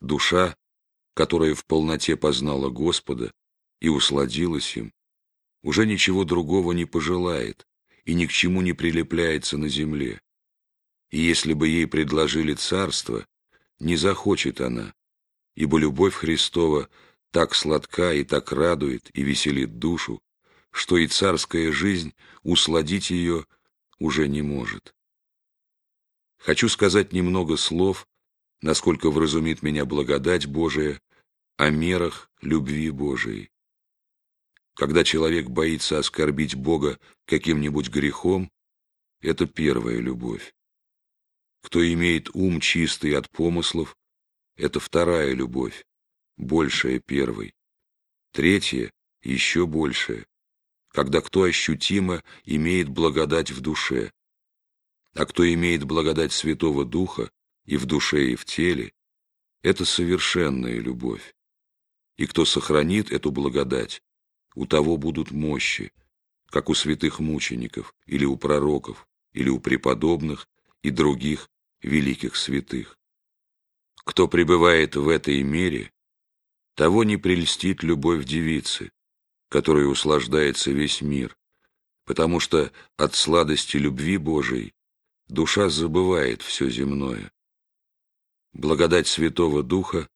Душа, 0.00 0.54
которая 1.16 1.54
в 1.54 1.64
полноте 1.64 2.14
познала 2.14 2.68
Господа 2.68 3.32
и 3.80 3.88
усладилась 3.88 4.76
им, 4.76 4.92
уже 5.62 5.86
ничего 5.86 6.24
другого 6.24 6.72
не 6.72 6.84
пожелает 6.84 7.66
и 8.04 8.12
ни 8.12 8.26
к 8.26 8.30
чему 8.30 8.60
не 8.60 8.74
прилепляется 8.74 9.56
на 9.56 9.68
земле. 9.68 10.20
И 11.10 11.18
если 11.18 11.54
бы 11.54 11.68
ей 11.68 11.86
предложили 11.86 12.52
царство, 12.52 13.26
не 13.80 13.96
захочет 13.96 14.60
она, 14.60 14.92
ибо 15.54 15.78
любовь 15.78 16.14
Христова 16.14 16.90
так 17.30 17.54
сладка 17.54 18.12
и 18.12 18.22
так 18.22 18.52
радует 18.52 19.08
и 19.16 19.22
веселит 19.22 19.78
душу, 19.78 20.20
что 20.70 20.98
и 20.98 21.06
царская 21.06 21.72
жизнь 21.72 22.12
усладить 22.42 23.08
ее 23.08 23.46
уже 23.98 24.28
не 24.28 24.42
может. 24.42 24.94
Хочу 26.36 26.68
сказать 26.68 27.14
немного 27.14 27.56
слов, 27.56 28.06
насколько 28.60 29.10
вразумит 29.10 29.62
меня 29.62 29.84
благодать 29.84 30.46
Божия, 30.46 31.00
о 31.56 31.70
мерах 31.70 32.30
любви 32.42 32.90
Божией. 32.90 33.50
Когда 34.74 35.04
человек 35.04 35.48
боится 35.48 35.98
оскорбить 35.98 36.54
Бога 36.54 36.98
каким-нибудь 37.24 37.88
грехом, 37.88 38.50
это 39.20 39.46
первая 39.46 39.98
любовь. 39.98 40.54
Кто 41.62 41.80
имеет 41.92 42.28
ум 42.34 42.60
чистый 42.60 43.16
от 43.16 43.30
помыслов, 43.30 43.96
это 44.54 44.80
вторая 44.80 45.32
любовь, 45.32 45.86
большая 46.36 47.00
первой. 47.00 47.54
Третья, 48.32 48.92
еще 49.22 49.66
большая, 49.66 50.26
когда 50.88 51.22
кто 51.22 51.44
ощутимо 51.44 52.22
имеет 52.44 52.90
благодать 52.90 53.50
в 53.50 53.62
душе. 53.62 54.12
А 55.14 55.24
кто 55.24 55.50
имеет 55.50 55.84
благодать 55.84 56.34
Святого 56.34 56.84
Духа, 56.84 57.30
и 57.66 57.76
в 57.76 57.84
душе, 57.84 58.30
и 58.32 58.36
в 58.36 58.44
теле, 58.44 58.92
это 59.62 59.84
совершенная 59.84 60.78
любовь. 60.78 61.34
И 62.16 62.26
кто 62.26 62.44
сохранит 62.44 63.10
эту 63.10 63.30
благодать, 63.30 64.02
у 64.54 64.64
того 64.64 64.96
будут 64.96 65.32
мощи, 65.32 65.92
как 66.48 66.70
у 66.70 66.74
святых 66.74 67.20
мучеников, 67.20 67.94
или 68.06 68.24
у 68.24 68.36
пророков, 68.36 69.06
или 69.32 69.50
у 69.50 69.60
преподобных 69.60 70.48
и 70.82 70.90
других 70.90 71.50
великих 71.82 72.36
святых. 72.36 72.96
Кто 74.04 74.28
пребывает 74.28 74.96
в 74.96 75.08
этой 75.08 75.42
мере, 75.42 75.92
того 76.74 77.04
не 77.04 77.16
прельстит 77.16 77.82
любовь 77.82 78.24
девицы, 78.24 78.92
которой 79.48 79.90
услаждается 79.90 80.70
весь 80.70 81.02
мир, 81.02 81.36
потому 82.04 82.38
что 82.40 82.72
от 82.96 83.14
сладости 83.14 83.76
любви 83.76 84.16
Божией 84.16 84.72
душа 85.28 85.68
забывает 85.68 86.40
все 86.42 86.70
земное. 86.70 87.30
Благодать 88.56 89.06
Святого 89.06 89.62
Духа 89.62 90.08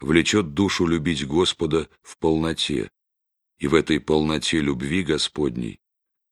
влечет 0.00 0.52
душу 0.52 0.84
любить 0.84 1.24
Господа 1.28 1.88
в 2.02 2.18
полноте, 2.18 2.90
и 3.58 3.68
в 3.68 3.74
этой 3.76 4.00
полноте 4.00 4.60
любви 4.60 5.04
Господней 5.04 5.78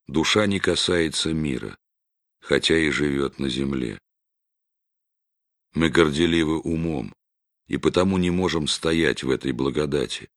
душа 0.09 0.47
не 0.47 0.59
касается 0.59 1.33
мира, 1.33 1.79
хотя 2.41 2.77
и 2.77 2.91
живет 2.91 3.39
на 3.39 3.49
земле. 3.49 4.01
Мы 5.73 5.89
горделивы 5.89 6.59
умом, 6.59 7.15
и 7.69 7.77
потому 7.77 8.19
не 8.19 8.33
можем 8.33 8.67
стоять 8.67 9.23
в 9.23 9.31
этой 9.31 9.53
благодати, 9.53 10.31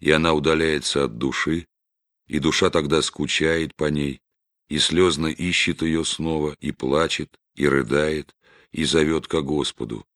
и 0.00 0.10
она 0.10 0.32
удаляется 0.32 1.04
от 1.04 1.18
души, 1.18 1.66
и 2.26 2.38
душа 2.38 2.70
тогда 2.70 3.02
скучает 3.02 3.76
по 3.76 3.90
ней, 3.90 4.22
и 4.70 4.78
слезно 4.78 5.26
ищет 5.26 5.82
ее 5.82 6.06
снова, 6.06 6.56
и 6.58 6.72
плачет, 6.72 7.36
и 7.54 7.68
рыдает, 7.68 8.34
и 8.72 8.84
зовет 8.84 9.26
ко 9.28 9.42
Господу. 9.42 10.06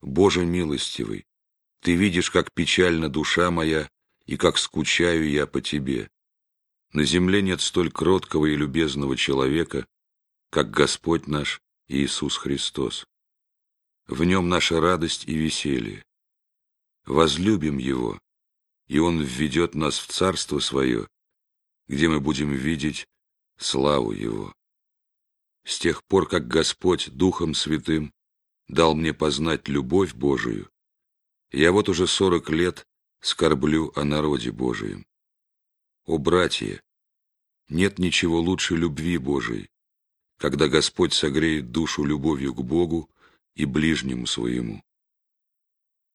Боже 0.00 0.44
милостивый, 0.44 1.26
Ты 1.80 1.94
видишь, 1.94 2.30
как 2.30 2.52
печальна 2.52 3.08
душа 3.08 3.50
моя, 3.50 3.88
и 4.24 4.36
как 4.36 4.58
скучаю 4.58 5.30
я 5.30 5.46
по 5.46 5.60
Тебе. 5.60 6.10
На 6.92 7.04
земле 7.04 7.42
нет 7.42 7.60
столь 7.60 7.90
кроткого 7.90 8.46
и 8.46 8.56
любезного 8.56 9.16
человека, 9.16 9.86
как 10.50 10.70
Господь 10.70 11.26
наш 11.26 11.60
Иисус 11.88 12.36
Христос. 12.36 13.06
В 14.06 14.24
нем 14.24 14.48
наша 14.48 14.80
радость 14.80 15.24
и 15.26 15.34
веселье. 15.34 16.04
Возлюбим 17.04 17.78
Его, 17.78 18.18
и 18.86 18.98
Он 18.98 19.20
введет 19.20 19.74
нас 19.74 19.98
в 19.98 20.06
Царство 20.06 20.58
Свое, 20.58 21.08
где 21.88 22.08
мы 22.08 22.20
будем 22.20 22.52
видеть 22.52 23.06
славу 23.58 24.12
Его. 24.12 24.52
С 25.64 25.78
тех 25.78 26.04
пор, 26.04 26.28
как 26.28 26.46
Господь 26.46 27.10
Духом 27.10 27.54
Святым 27.54 28.12
дал 28.68 28.94
мне 28.94 29.14
познать 29.14 29.68
любовь 29.68 30.14
Божию, 30.14 30.70
я 31.50 31.72
вот 31.72 31.88
уже 31.88 32.06
сорок 32.06 32.50
лет 32.50 32.86
скорблю 33.20 33.92
о 33.94 34.04
народе 34.04 34.50
Божием. 34.50 35.06
О, 36.04 36.18
братья, 36.18 36.82
нет 37.68 37.98
ничего 37.98 38.40
лучше 38.40 38.76
любви 38.76 39.18
Божией, 39.18 39.70
когда 40.38 40.68
Господь 40.68 41.14
согреет 41.14 41.70
душу 41.70 42.04
любовью 42.04 42.54
к 42.54 42.62
Богу 42.62 43.10
и 43.54 43.64
ближнему 43.64 44.26
своему. 44.26 44.82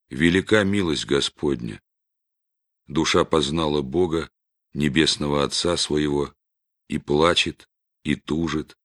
Велика 0.10 0.64
милость 0.64 1.06
Господня. 1.06 1.82
Душа 2.88 3.24
познала 3.24 3.82
Бога, 3.82 4.30
Небесного 4.74 5.44
Отца 5.44 5.78
своего, 5.78 6.34
и 6.88 6.98
плачет, 6.98 7.70
и 8.04 8.16
тужит. 8.16 8.78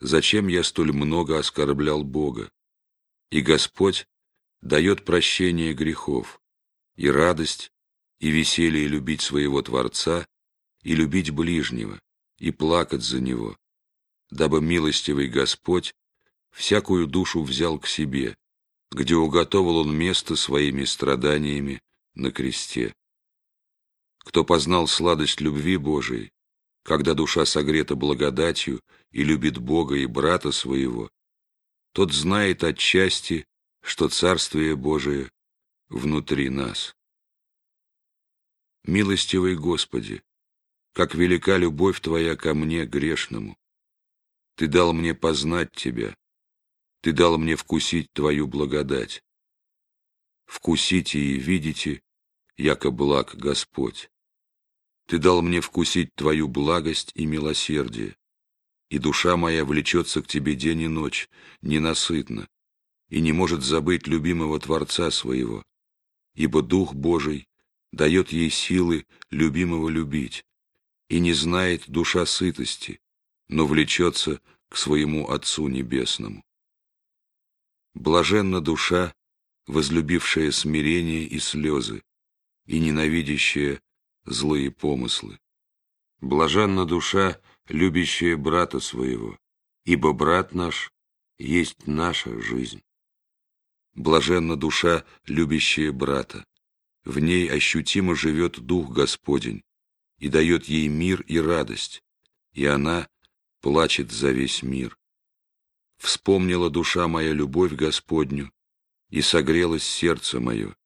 Зачем 0.00 0.48
я 0.48 0.62
столь 0.64 0.92
много 0.92 1.38
оскорблял 1.38 2.04
Бога? 2.04 2.50
И 3.30 3.40
Господь 3.40 4.06
дает 4.62 5.04
прощение 5.04 5.74
грехов, 5.74 6.40
и 6.96 7.10
радость, 7.10 7.70
и 8.20 8.30
веселье 8.30 8.86
любить 8.88 9.20
своего 9.20 9.62
Творца, 9.62 10.26
и 10.82 10.94
любить 10.94 11.30
ближнего, 11.30 12.00
и 12.38 12.50
плакать 12.50 13.02
за 13.02 13.20
него, 13.20 13.56
дабы 14.30 14.60
милостивый 14.60 15.28
Господь 15.28 15.94
всякую 16.50 17.06
душу 17.06 17.42
взял 17.42 17.78
к 17.78 17.86
себе, 17.86 18.36
где 18.90 19.14
уготовил 19.14 19.78
он 19.78 19.96
место 19.96 20.34
своими 20.36 20.84
страданиями 20.84 21.80
на 22.14 22.30
кресте. 22.32 22.94
Кто 24.20 24.44
познал 24.44 24.86
сладость 24.86 25.40
любви 25.40 25.76
Божией, 25.76 26.32
когда 26.82 27.14
душа 27.14 27.44
согрета 27.44 27.94
благодатью 27.94 28.80
и 29.10 29.22
любит 29.22 29.58
Бога 29.58 29.96
и 29.96 30.06
брата 30.06 30.52
своего, 30.52 31.10
тот 31.98 32.12
знает 32.12 32.62
отчасти, 32.62 33.44
что 33.82 34.08
Царствие 34.08 34.76
Божие 34.76 35.32
внутри 35.88 36.48
нас. 36.48 36.94
Милостивый 38.84 39.56
Господи, 39.56 40.22
как 40.92 41.16
велика 41.16 41.56
любовь 41.56 42.00
Твоя 42.00 42.36
ко 42.36 42.54
мне, 42.54 42.86
грешному! 42.86 43.58
Ты 44.54 44.68
дал 44.68 44.92
мне 44.92 45.12
познать 45.12 45.72
Тебя, 45.72 46.16
Ты 47.00 47.10
дал 47.10 47.36
мне 47.36 47.56
вкусить 47.56 48.12
Твою 48.12 48.46
благодать. 48.46 49.24
Вкусите 50.46 51.18
и 51.18 51.36
видите, 51.36 52.00
яко 52.56 52.92
благ 52.92 53.34
Господь. 53.34 54.08
Ты 55.08 55.18
дал 55.18 55.42
мне 55.42 55.60
вкусить 55.60 56.14
Твою 56.14 56.46
благость 56.46 57.10
и 57.16 57.26
милосердие, 57.26 58.16
и 58.90 58.98
душа 58.98 59.36
моя 59.36 59.64
влечется 59.64 60.22
к 60.22 60.26
Тебе 60.26 60.54
день 60.54 60.82
и 60.82 60.88
ночь, 60.88 61.28
ненасытно, 61.62 62.48
и 63.08 63.20
не 63.20 63.32
может 63.32 63.62
забыть 63.62 64.06
любимого 64.06 64.58
Творца 64.58 65.10
своего, 65.10 65.64
ибо 66.34 66.62
Дух 66.62 66.94
Божий 66.94 67.48
дает 67.92 68.32
ей 68.32 68.50
силы 68.50 69.06
любимого 69.30 69.88
любить, 69.88 70.44
и 71.08 71.20
не 71.20 71.32
знает 71.32 71.88
душа 71.88 72.26
сытости, 72.26 73.00
но 73.48 73.66
влечется 73.66 74.40
к 74.68 74.76
своему 74.76 75.30
Отцу 75.30 75.68
Небесному. 75.68 76.44
Блаженна 77.94 78.60
душа, 78.60 79.14
возлюбившая 79.66 80.50
смирение 80.50 81.24
и 81.24 81.38
слезы, 81.38 82.02
и 82.66 82.78
ненавидящая 82.78 83.80
злые 84.24 84.70
помыслы. 84.70 85.38
Блаженна 86.20 86.84
душа, 86.84 87.40
любящая 87.68 88.36
брата 88.36 88.80
своего, 88.80 89.38
ибо 89.84 90.12
брат 90.12 90.54
наш 90.54 90.90
есть 91.38 91.86
наша 91.86 92.40
жизнь. 92.40 92.82
Блаженна 93.94 94.56
душа, 94.56 95.04
любящая 95.26 95.92
брата, 95.92 96.44
в 97.04 97.18
ней 97.18 97.50
ощутимо 97.50 98.14
живет 98.14 98.60
Дух 98.60 98.90
Господень 98.92 99.62
и 100.18 100.28
дает 100.28 100.66
ей 100.66 100.88
мир 100.88 101.22
и 101.22 101.38
радость, 101.38 102.02
и 102.52 102.64
она 102.64 103.08
плачет 103.60 104.10
за 104.10 104.30
весь 104.30 104.62
мир. 104.62 104.96
Вспомнила 105.98 106.70
душа 106.70 107.08
моя 107.08 107.32
любовь 107.32 107.72
Господню, 107.72 108.52
и 109.10 109.20
согрелось 109.22 109.84
сердце 109.84 110.38
мое, 110.38 110.76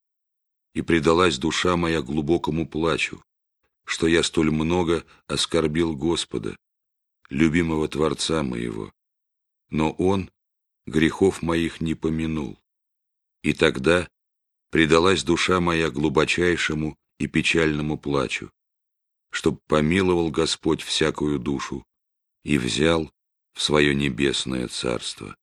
и 0.74 0.82
предалась 0.82 1.38
душа 1.38 1.76
моя 1.76 2.02
глубокому 2.02 2.66
плачу, 2.66 3.22
что 3.84 4.06
я 4.06 4.22
столь 4.22 4.50
много 4.50 5.04
оскорбил 5.26 5.96
Господа, 5.96 6.56
любимого 7.32 7.88
Творца 7.88 8.42
моего. 8.42 8.92
Но 9.70 9.92
Он 9.92 10.30
грехов 10.86 11.42
моих 11.42 11.80
не 11.80 11.94
помянул. 11.94 12.58
И 13.42 13.54
тогда 13.54 14.08
предалась 14.70 15.24
душа 15.24 15.60
моя 15.60 15.90
глубочайшему 15.90 16.96
и 17.18 17.26
печальному 17.26 17.98
плачу, 17.98 18.50
чтоб 19.30 19.60
помиловал 19.66 20.30
Господь 20.30 20.82
всякую 20.82 21.38
душу 21.38 21.84
и 22.44 22.58
взял 22.58 23.10
в 23.54 23.62
свое 23.62 23.94
небесное 23.94 24.68
царство. 24.68 25.34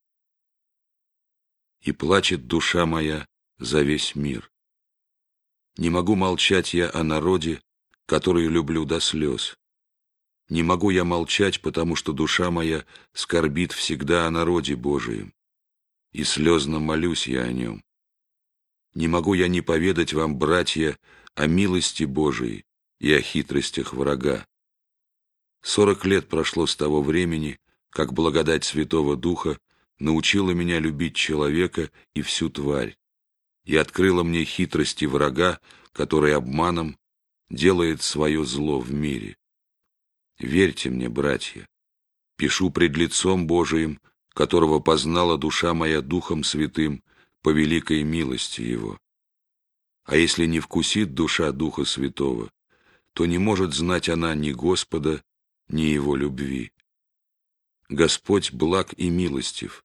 И 1.81 1.91
плачет 1.91 2.47
душа 2.47 2.85
моя 2.85 3.25
за 3.57 3.81
весь 3.81 4.15
мир. 4.15 4.51
Не 5.77 5.89
могу 5.89 6.15
молчать 6.15 6.73
я 6.73 6.91
о 6.93 7.03
народе, 7.03 7.61
который 8.05 8.47
люблю 8.47 8.85
до 8.85 8.99
слез. 8.99 9.58
Не 10.49 10.63
могу 10.63 10.89
я 10.89 11.03
молчать, 11.03 11.61
потому 11.61 11.95
что 11.95 12.11
душа 12.11 12.49
моя 12.49 12.83
скорбит 13.13 13.71
всегда 13.71 14.25
о 14.25 14.31
народе 14.31 14.75
Божием, 14.75 15.33
и 16.11 16.23
слезно 16.23 16.79
молюсь 16.79 17.27
я 17.27 17.43
о 17.43 17.53
нем. 17.53 17.83
Не 18.95 19.07
могу 19.07 19.35
я 19.35 19.47
не 19.47 19.61
поведать 19.61 20.13
вам, 20.13 20.37
братья, 20.39 20.97
о 21.35 21.45
милости 21.45 22.03
Божией 22.03 22.65
и 22.99 23.13
о 23.13 23.21
хитростях 23.21 23.93
врага. 23.93 24.47
Сорок 25.61 26.03
лет 26.05 26.27
прошло 26.27 26.65
с 26.65 26.75
того 26.75 27.03
времени, 27.03 27.59
как 27.91 28.13
благодать 28.13 28.63
Святого 28.63 29.15
Духа 29.15 29.59
научила 29.99 30.51
меня 30.51 30.79
любить 30.79 31.15
человека 31.15 31.91
и 32.15 32.23
всю 32.23 32.49
тварь, 32.49 32.97
и 33.65 33.75
открыла 33.75 34.23
мне 34.23 34.45
хитрости 34.45 35.05
врага, 35.05 35.59
который 35.91 36.33
обманом 36.33 36.97
делает 37.51 38.01
свое 38.01 38.43
зло 38.45 38.79
в 38.79 38.91
мире. 38.91 39.38
Верьте 40.39 40.89
мне, 40.89 41.09
братья, 41.09 41.67
пишу 42.37 42.71
пред 42.71 42.95
лицом 42.97 43.47
Божиим 43.47 43.99
которого 44.39 44.79
познала 44.79 45.37
душа 45.37 45.73
моя 45.73 46.01
Духом 46.01 46.45
Святым 46.45 47.03
по 47.41 47.49
великой 47.49 48.03
милости 48.03 48.61
Его. 48.61 48.97
А 50.05 50.15
если 50.15 50.45
не 50.45 50.61
вкусит 50.61 51.13
душа 51.13 51.51
Духа 51.51 51.83
Святого, 51.83 52.49
то 53.13 53.25
не 53.25 53.37
может 53.37 53.73
знать 53.73 54.07
она 54.07 54.33
ни 54.35 54.51
Господа, 54.51 55.21
ни 55.67 55.81
Его 55.81 56.15
любви. 56.15 56.71
Господь 57.89 58.53
благ 58.53 58.93
и 58.97 59.09
милостив, 59.09 59.83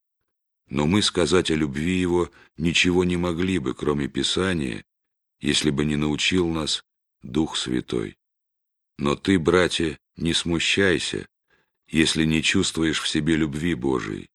но 0.69 0.87
мы 0.87 1.03
сказать 1.03 1.51
о 1.51 1.57
любви 1.57 1.99
Его 1.99 2.31
ничего 2.57 3.03
не 3.03 3.17
могли 3.17 3.59
бы, 3.59 3.75
кроме 3.75 4.07
Писания, 4.07 4.85
если 5.41 5.71
бы 5.71 5.85
не 5.85 5.97
научил 5.97 6.49
нас 6.49 6.85
Дух 7.23 7.57
Святой. 7.57 8.17
Но 8.99 9.17
ты, 9.17 9.39
братья, 9.39 9.99
не 10.17 10.33
смущайся, 10.35 11.29
если 11.89 12.25
не 12.25 12.43
чувствуешь 12.43 13.01
в 13.01 13.09
себе 13.09 13.37
любви 13.37 13.75
Божией, 13.75 14.31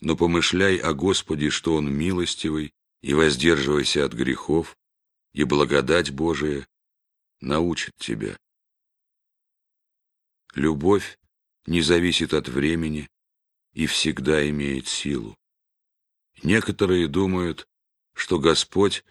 но 0.00 0.16
помышляй 0.16 0.76
о 0.76 0.94
Господе, 0.94 1.50
что 1.50 1.76
Он 1.76 1.92
милостивый, 1.92 2.72
и 3.02 3.14
воздерживайся 3.14 4.04
от 4.04 4.12
грехов, 4.12 4.76
и 5.32 5.44
благодать 5.44 6.12
Божия 6.12 6.66
научит 7.40 7.94
тебя. 7.98 8.36
Любовь 10.54 11.18
не 11.66 11.82
зависит 11.82 12.32
от 12.32 12.48
времени 12.48 13.08
и 13.72 13.86
всегда 13.86 14.48
имеет 14.48 14.86
силу. 14.86 15.36
Некоторые 16.42 17.08
думают, 17.08 17.66
что 18.14 18.38
Господь 18.38 19.04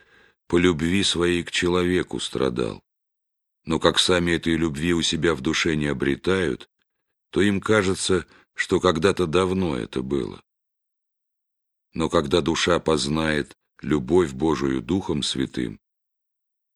по 0.48 0.58
любви 0.58 1.04
своей 1.04 1.44
к 1.44 1.52
человеку 1.52 2.20
страдал, 2.20 2.82
но 3.66 3.80
как 3.80 4.00
сами 4.00 4.32
этой 4.32 4.56
любви 4.56 4.94
у 4.94 5.02
себя 5.02 5.36
в 5.36 5.42
душе 5.42 5.76
не 5.76 5.88
обретают, 5.88 6.70
то 7.30 7.42
им 7.42 7.62
кажется, 7.62 8.26
что 8.54 8.80
когда-то 8.80 9.28
давно 9.28 9.78
это 9.78 10.02
было. 10.02 10.42
Но 11.94 12.10
когда 12.10 12.42
душа 12.42 12.80
познает 12.80 13.56
любовь 13.82 14.34
Божию 14.34 14.82
Духом 14.82 15.24
Святым, 15.24 15.80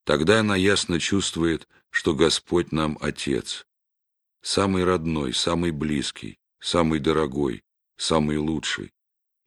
тогда 0.04 0.42
она 0.42 0.56
ясно 0.56 1.00
чувствует, 1.00 1.68
что 1.90 2.14
Господь 2.14 2.72
нам 2.72 2.98
Отец, 3.02 3.66
самый 4.42 4.84
родной, 4.84 5.34
самый 5.34 5.72
близкий, 5.72 6.38
самый 6.60 7.00
дорогой, 7.00 7.64
самый 7.98 8.38
лучший, 8.38 8.94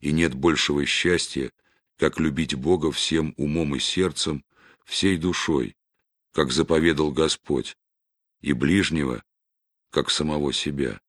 и 0.01 0.13
нет 0.13 0.35
большего 0.35 0.85
счастья, 0.87 1.53
как 1.97 2.19
любить 2.19 2.55
Бога 2.55 2.91
всем 2.93 3.35
умом 3.37 3.77
и 3.77 3.79
сердцем, 3.79 4.45
всей 4.85 5.17
душой, 5.17 5.77
как 6.33 6.53
заповедал 6.53 7.13
Господь, 7.13 7.77
и 8.41 8.53
ближнего, 8.53 9.23
как 9.91 10.11
самого 10.11 10.53
себя. 10.53 11.01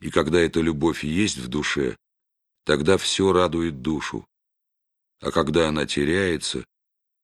И 0.00 0.10
когда 0.10 0.40
эта 0.40 0.60
любовь 0.60 1.04
есть 1.04 1.38
в 1.38 1.48
душе, 1.48 1.96
тогда 2.64 2.96
все 2.96 3.32
радует 3.32 3.82
душу. 3.82 4.26
А 5.20 5.30
когда 5.30 5.68
она 5.68 5.86
теряется, 5.86 6.66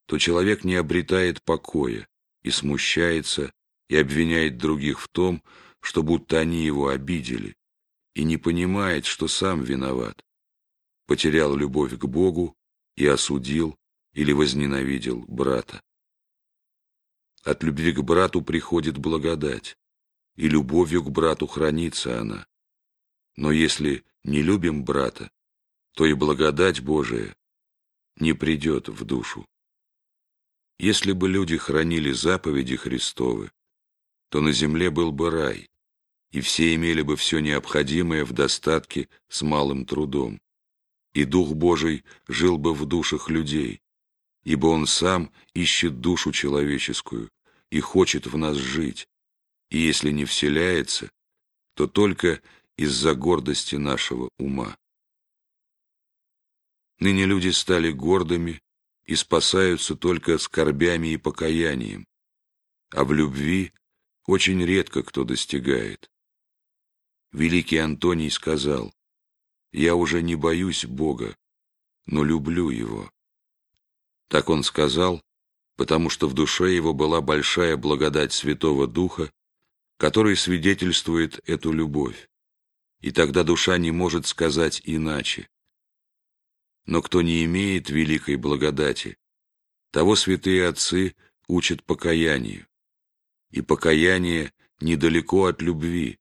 то 0.07 0.19
человек 0.19 0.65
не 0.65 0.77
обретает 0.77 1.43
покоя 1.43 2.09
и 2.43 2.51
смущается, 2.51 3.53
и 3.89 3.97
обвиняет 3.97 4.59
других 4.59 5.01
в 5.01 5.09
том, 5.09 5.43
что 5.81 6.03
будто 6.03 6.39
они 6.39 6.65
его 6.65 6.89
обидели, 6.89 7.57
и 8.15 8.23
не 8.25 8.37
понимает, 8.37 9.07
что 9.07 9.29
сам 9.29 9.63
виноват, 9.63 10.23
потерял 11.07 11.57
любовь 11.57 11.99
к 11.99 12.05
Богу 12.05 12.55
и 12.97 13.07
осудил 13.07 13.77
или 14.13 14.33
возненавидел 14.33 15.25
брата. 15.27 15.83
От 17.49 17.63
любви 17.63 17.93
к 17.93 18.01
брату 18.03 18.43
приходит 18.43 18.99
благодать, 18.99 19.79
и 20.37 20.51
любовью 20.51 21.03
к 21.03 21.11
брату 21.11 21.47
хранится 21.47 22.21
она. 22.21 22.47
Но 23.37 23.51
если 23.51 24.05
не 24.23 24.43
любим 24.43 24.85
брата, 24.85 25.31
то 25.95 26.05
и 26.05 26.13
благодать 26.13 26.83
Божия 26.83 27.35
не 28.17 28.35
придет 28.35 28.91
в 28.91 29.03
душу. 29.07 29.47
Если 30.79 31.13
бы 31.13 31.27
люди 31.27 31.57
хранили 31.57 32.13
заповеди 32.13 32.77
Христовы, 32.77 33.51
то 34.29 34.43
на 34.43 34.53
земле 34.53 34.91
был 34.91 35.11
бы 35.11 35.31
рай, 35.31 35.71
и 36.31 36.43
все 36.43 36.75
имели 36.75 37.01
бы 37.01 37.17
все 37.17 37.39
необходимое 37.39 38.27
в 38.27 38.33
достатке 38.35 39.09
с 39.29 39.41
малым 39.41 39.87
трудом. 39.87 40.39
И 41.15 41.25
Дух 41.25 41.55
Божий 41.55 42.05
жил 42.27 42.59
бы 42.59 42.75
в 42.75 42.85
душах 42.85 43.31
людей, 43.31 43.81
ибо 44.45 44.67
Он 44.67 44.87
сам 44.87 45.33
ищет 45.55 46.03
душу 46.03 46.31
человеческую 46.31 47.31
и 47.71 47.81
хочет 47.81 48.27
в 48.27 48.37
нас 48.37 48.57
жить, 48.57 49.09
и 49.71 49.79
если 49.79 50.11
не 50.11 50.25
вселяется, 50.25 51.11
то 51.75 51.87
только 51.87 52.41
из-за 52.77 53.15
гордости 53.15 53.77
нашего 53.77 54.31
ума. 54.39 54.77
Ныне 56.99 57.27
люди 57.27 57.51
стали 57.51 57.93
гордыми 57.93 58.61
и 59.05 59.15
спасаются 59.15 59.95
только 59.97 60.39
скорбями 60.39 61.09
и 61.09 61.17
покаянием, 61.17 62.07
а 62.91 63.05
в 63.05 63.13
любви 63.13 63.73
очень 64.27 64.63
редко 64.65 65.03
кто 65.03 65.25
достигает. 65.25 66.11
Великий 67.33 67.79
Антоний 67.79 68.31
сказал, 68.31 68.93
«Я 69.73 69.95
уже 69.95 70.23
не 70.23 70.35
боюсь 70.35 70.85
Бога, 70.85 71.37
но 72.07 72.25
люблю 72.25 72.71
Его». 72.71 73.11
Так 74.29 74.49
он 74.49 74.63
сказал, 74.63 75.23
потому 75.79 76.11
что 76.11 76.29
в 76.29 76.35
душе 76.35 76.75
его 76.75 76.93
была 76.93 77.23
большая 77.23 77.79
благодать 77.79 78.35
Святого 78.35 78.87
Духа, 78.87 79.33
который 79.97 80.37
свидетельствует 80.37 81.41
эту 81.49 81.73
любовь 81.73 82.29
и 83.01 83.13
тогда 83.13 83.45
душа 83.45 83.79
не 83.79 83.91
может 83.91 84.27
сказать 84.27 84.83
иначе. 84.85 85.49
Но 86.87 87.03
кто 87.03 87.23
не 87.23 87.45
имеет 87.45 87.91
великой 87.91 88.37
благодати, 88.37 89.19
того 89.91 90.17
святые 90.17 90.67
отцы 90.67 91.15
учат 91.47 91.85
покаянию, 91.85 92.67
и 93.51 93.61
покаяние 93.63 94.53
недалеко 94.81 95.47
от 95.47 95.63
любви, 95.63 96.19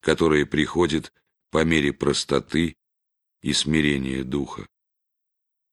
которая 0.00 0.44
приходит 0.44 1.12
по 1.50 1.64
мере 1.64 1.92
простоты 1.92 2.76
и 3.42 3.52
смирения 3.52 4.24
духа. 4.24 4.66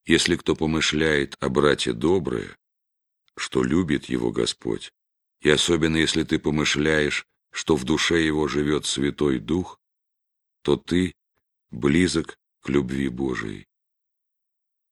Если 0.06 0.36
кто 0.36 0.56
помышляет 0.56 1.36
о 1.40 1.50
брате 1.50 1.94
доброе, 1.94 2.56
что 3.38 3.64
любит 3.64 4.06
его 4.06 4.32
Господь, 4.32 4.92
и 5.42 5.50
особенно 5.50 5.98
если 5.98 6.24
ты 6.24 6.40
помышляешь, 6.40 7.26
что 7.52 7.76
в 7.76 7.84
душе 7.84 8.26
его 8.26 8.48
живет 8.48 8.86
Святой 8.86 9.40
Дух, 9.40 9.80
то 10.62 10.78
ты 10.78 11.14
близок 11.70 12.38
к 12.62 12.70
любви 12.70 13.10
Божией. 13.10 13.68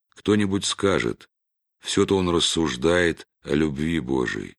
Кто-нибудь 0.10 0.66
скажет, 0.66 1.30
все-то 1.80 2.16
он 2.16 2.30
рассуждает 2.30 3.28
о 3.42 3.56
любви 3.56 4.00
Божией. 4.00 4.56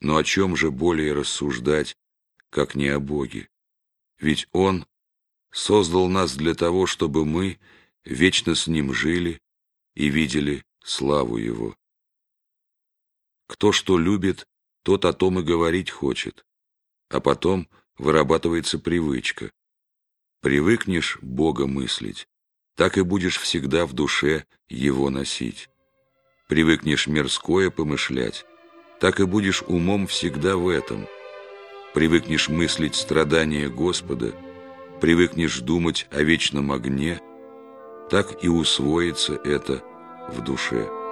Но 0.00 0.16
о 0.16 0.24
чем 0.24 0.56
же 0.56 0.70
более 0.70 1.12
рассуждать, 1.12 1.96
как 2.50 2.74
не 2.74 2.88
о 2.88 3.00
Боге? 3.00 3.48
Ведь 4.18 4.48
Он 4.52 4.86
создал 5.50 6.08
нас 6.08 6.36
для 6.36 6.54
того, 6.54 6.86
чтобы 6.86 7.24
мы 7.24 7.58
вечно 8.04 8.54
с 8.54 8.66
Ним 8.66 8.92
жили 8.92 9.40
и 9.94 10.08
видели 10.08 10.64
славу 10.82 11.36
Его. 11.36 11.76
Кто 13.46 13.72
что 13.72 13.98
любит, 13.98 14.46
тот 14.82 15.04
о 15.04 15.12
том 15.12 15.40
и 15.40 15.42
говорить 15.42 15.90
хочет, 15.90 16.44
а 17.08 17.20
потом 17.20 17.68
вырабатывается 17.98 18.78
привычка. 18.78 19.50
Привыкнешь 20.40 21.18
Бога 21.22 21.66
мыслить, 21.66 22.26
так 22.76 22.98
и 22.98 23.02
будешь 23.02 23.38
всегда 23.38 23.86
в 23.86 23.92
душе 23.92 24.44
Его 24.68 25.10
носить. 25.10 25.68
Привыкнешь 26.48 27.06
мирское 27.06 27.70
помышлять, 27.70 28.44
так 29.00 29.20
и 29.20 29.24
будешь 29.24 29.62
умом 29.62 30.06
всегда 30.06 30.56
в 30.56 30.68
этом. 30.68 31.06
Привыкнешь 31.94 32.48
мыслить 32.48 32.94
страдания 32.94 33.68
Господа, 33.68 34.34
привыкнешь 35.00 35.60
думать 35.60 36.06
о 36.10 36.22
вечном 36.22 36.72
огне, 36.72 37.20
так 38.10 38.44
и 38.44 38.48
усвоится 38.48 39.34
это 39.34 39.82
в 40.28 40.42
душе. 40.42 41.03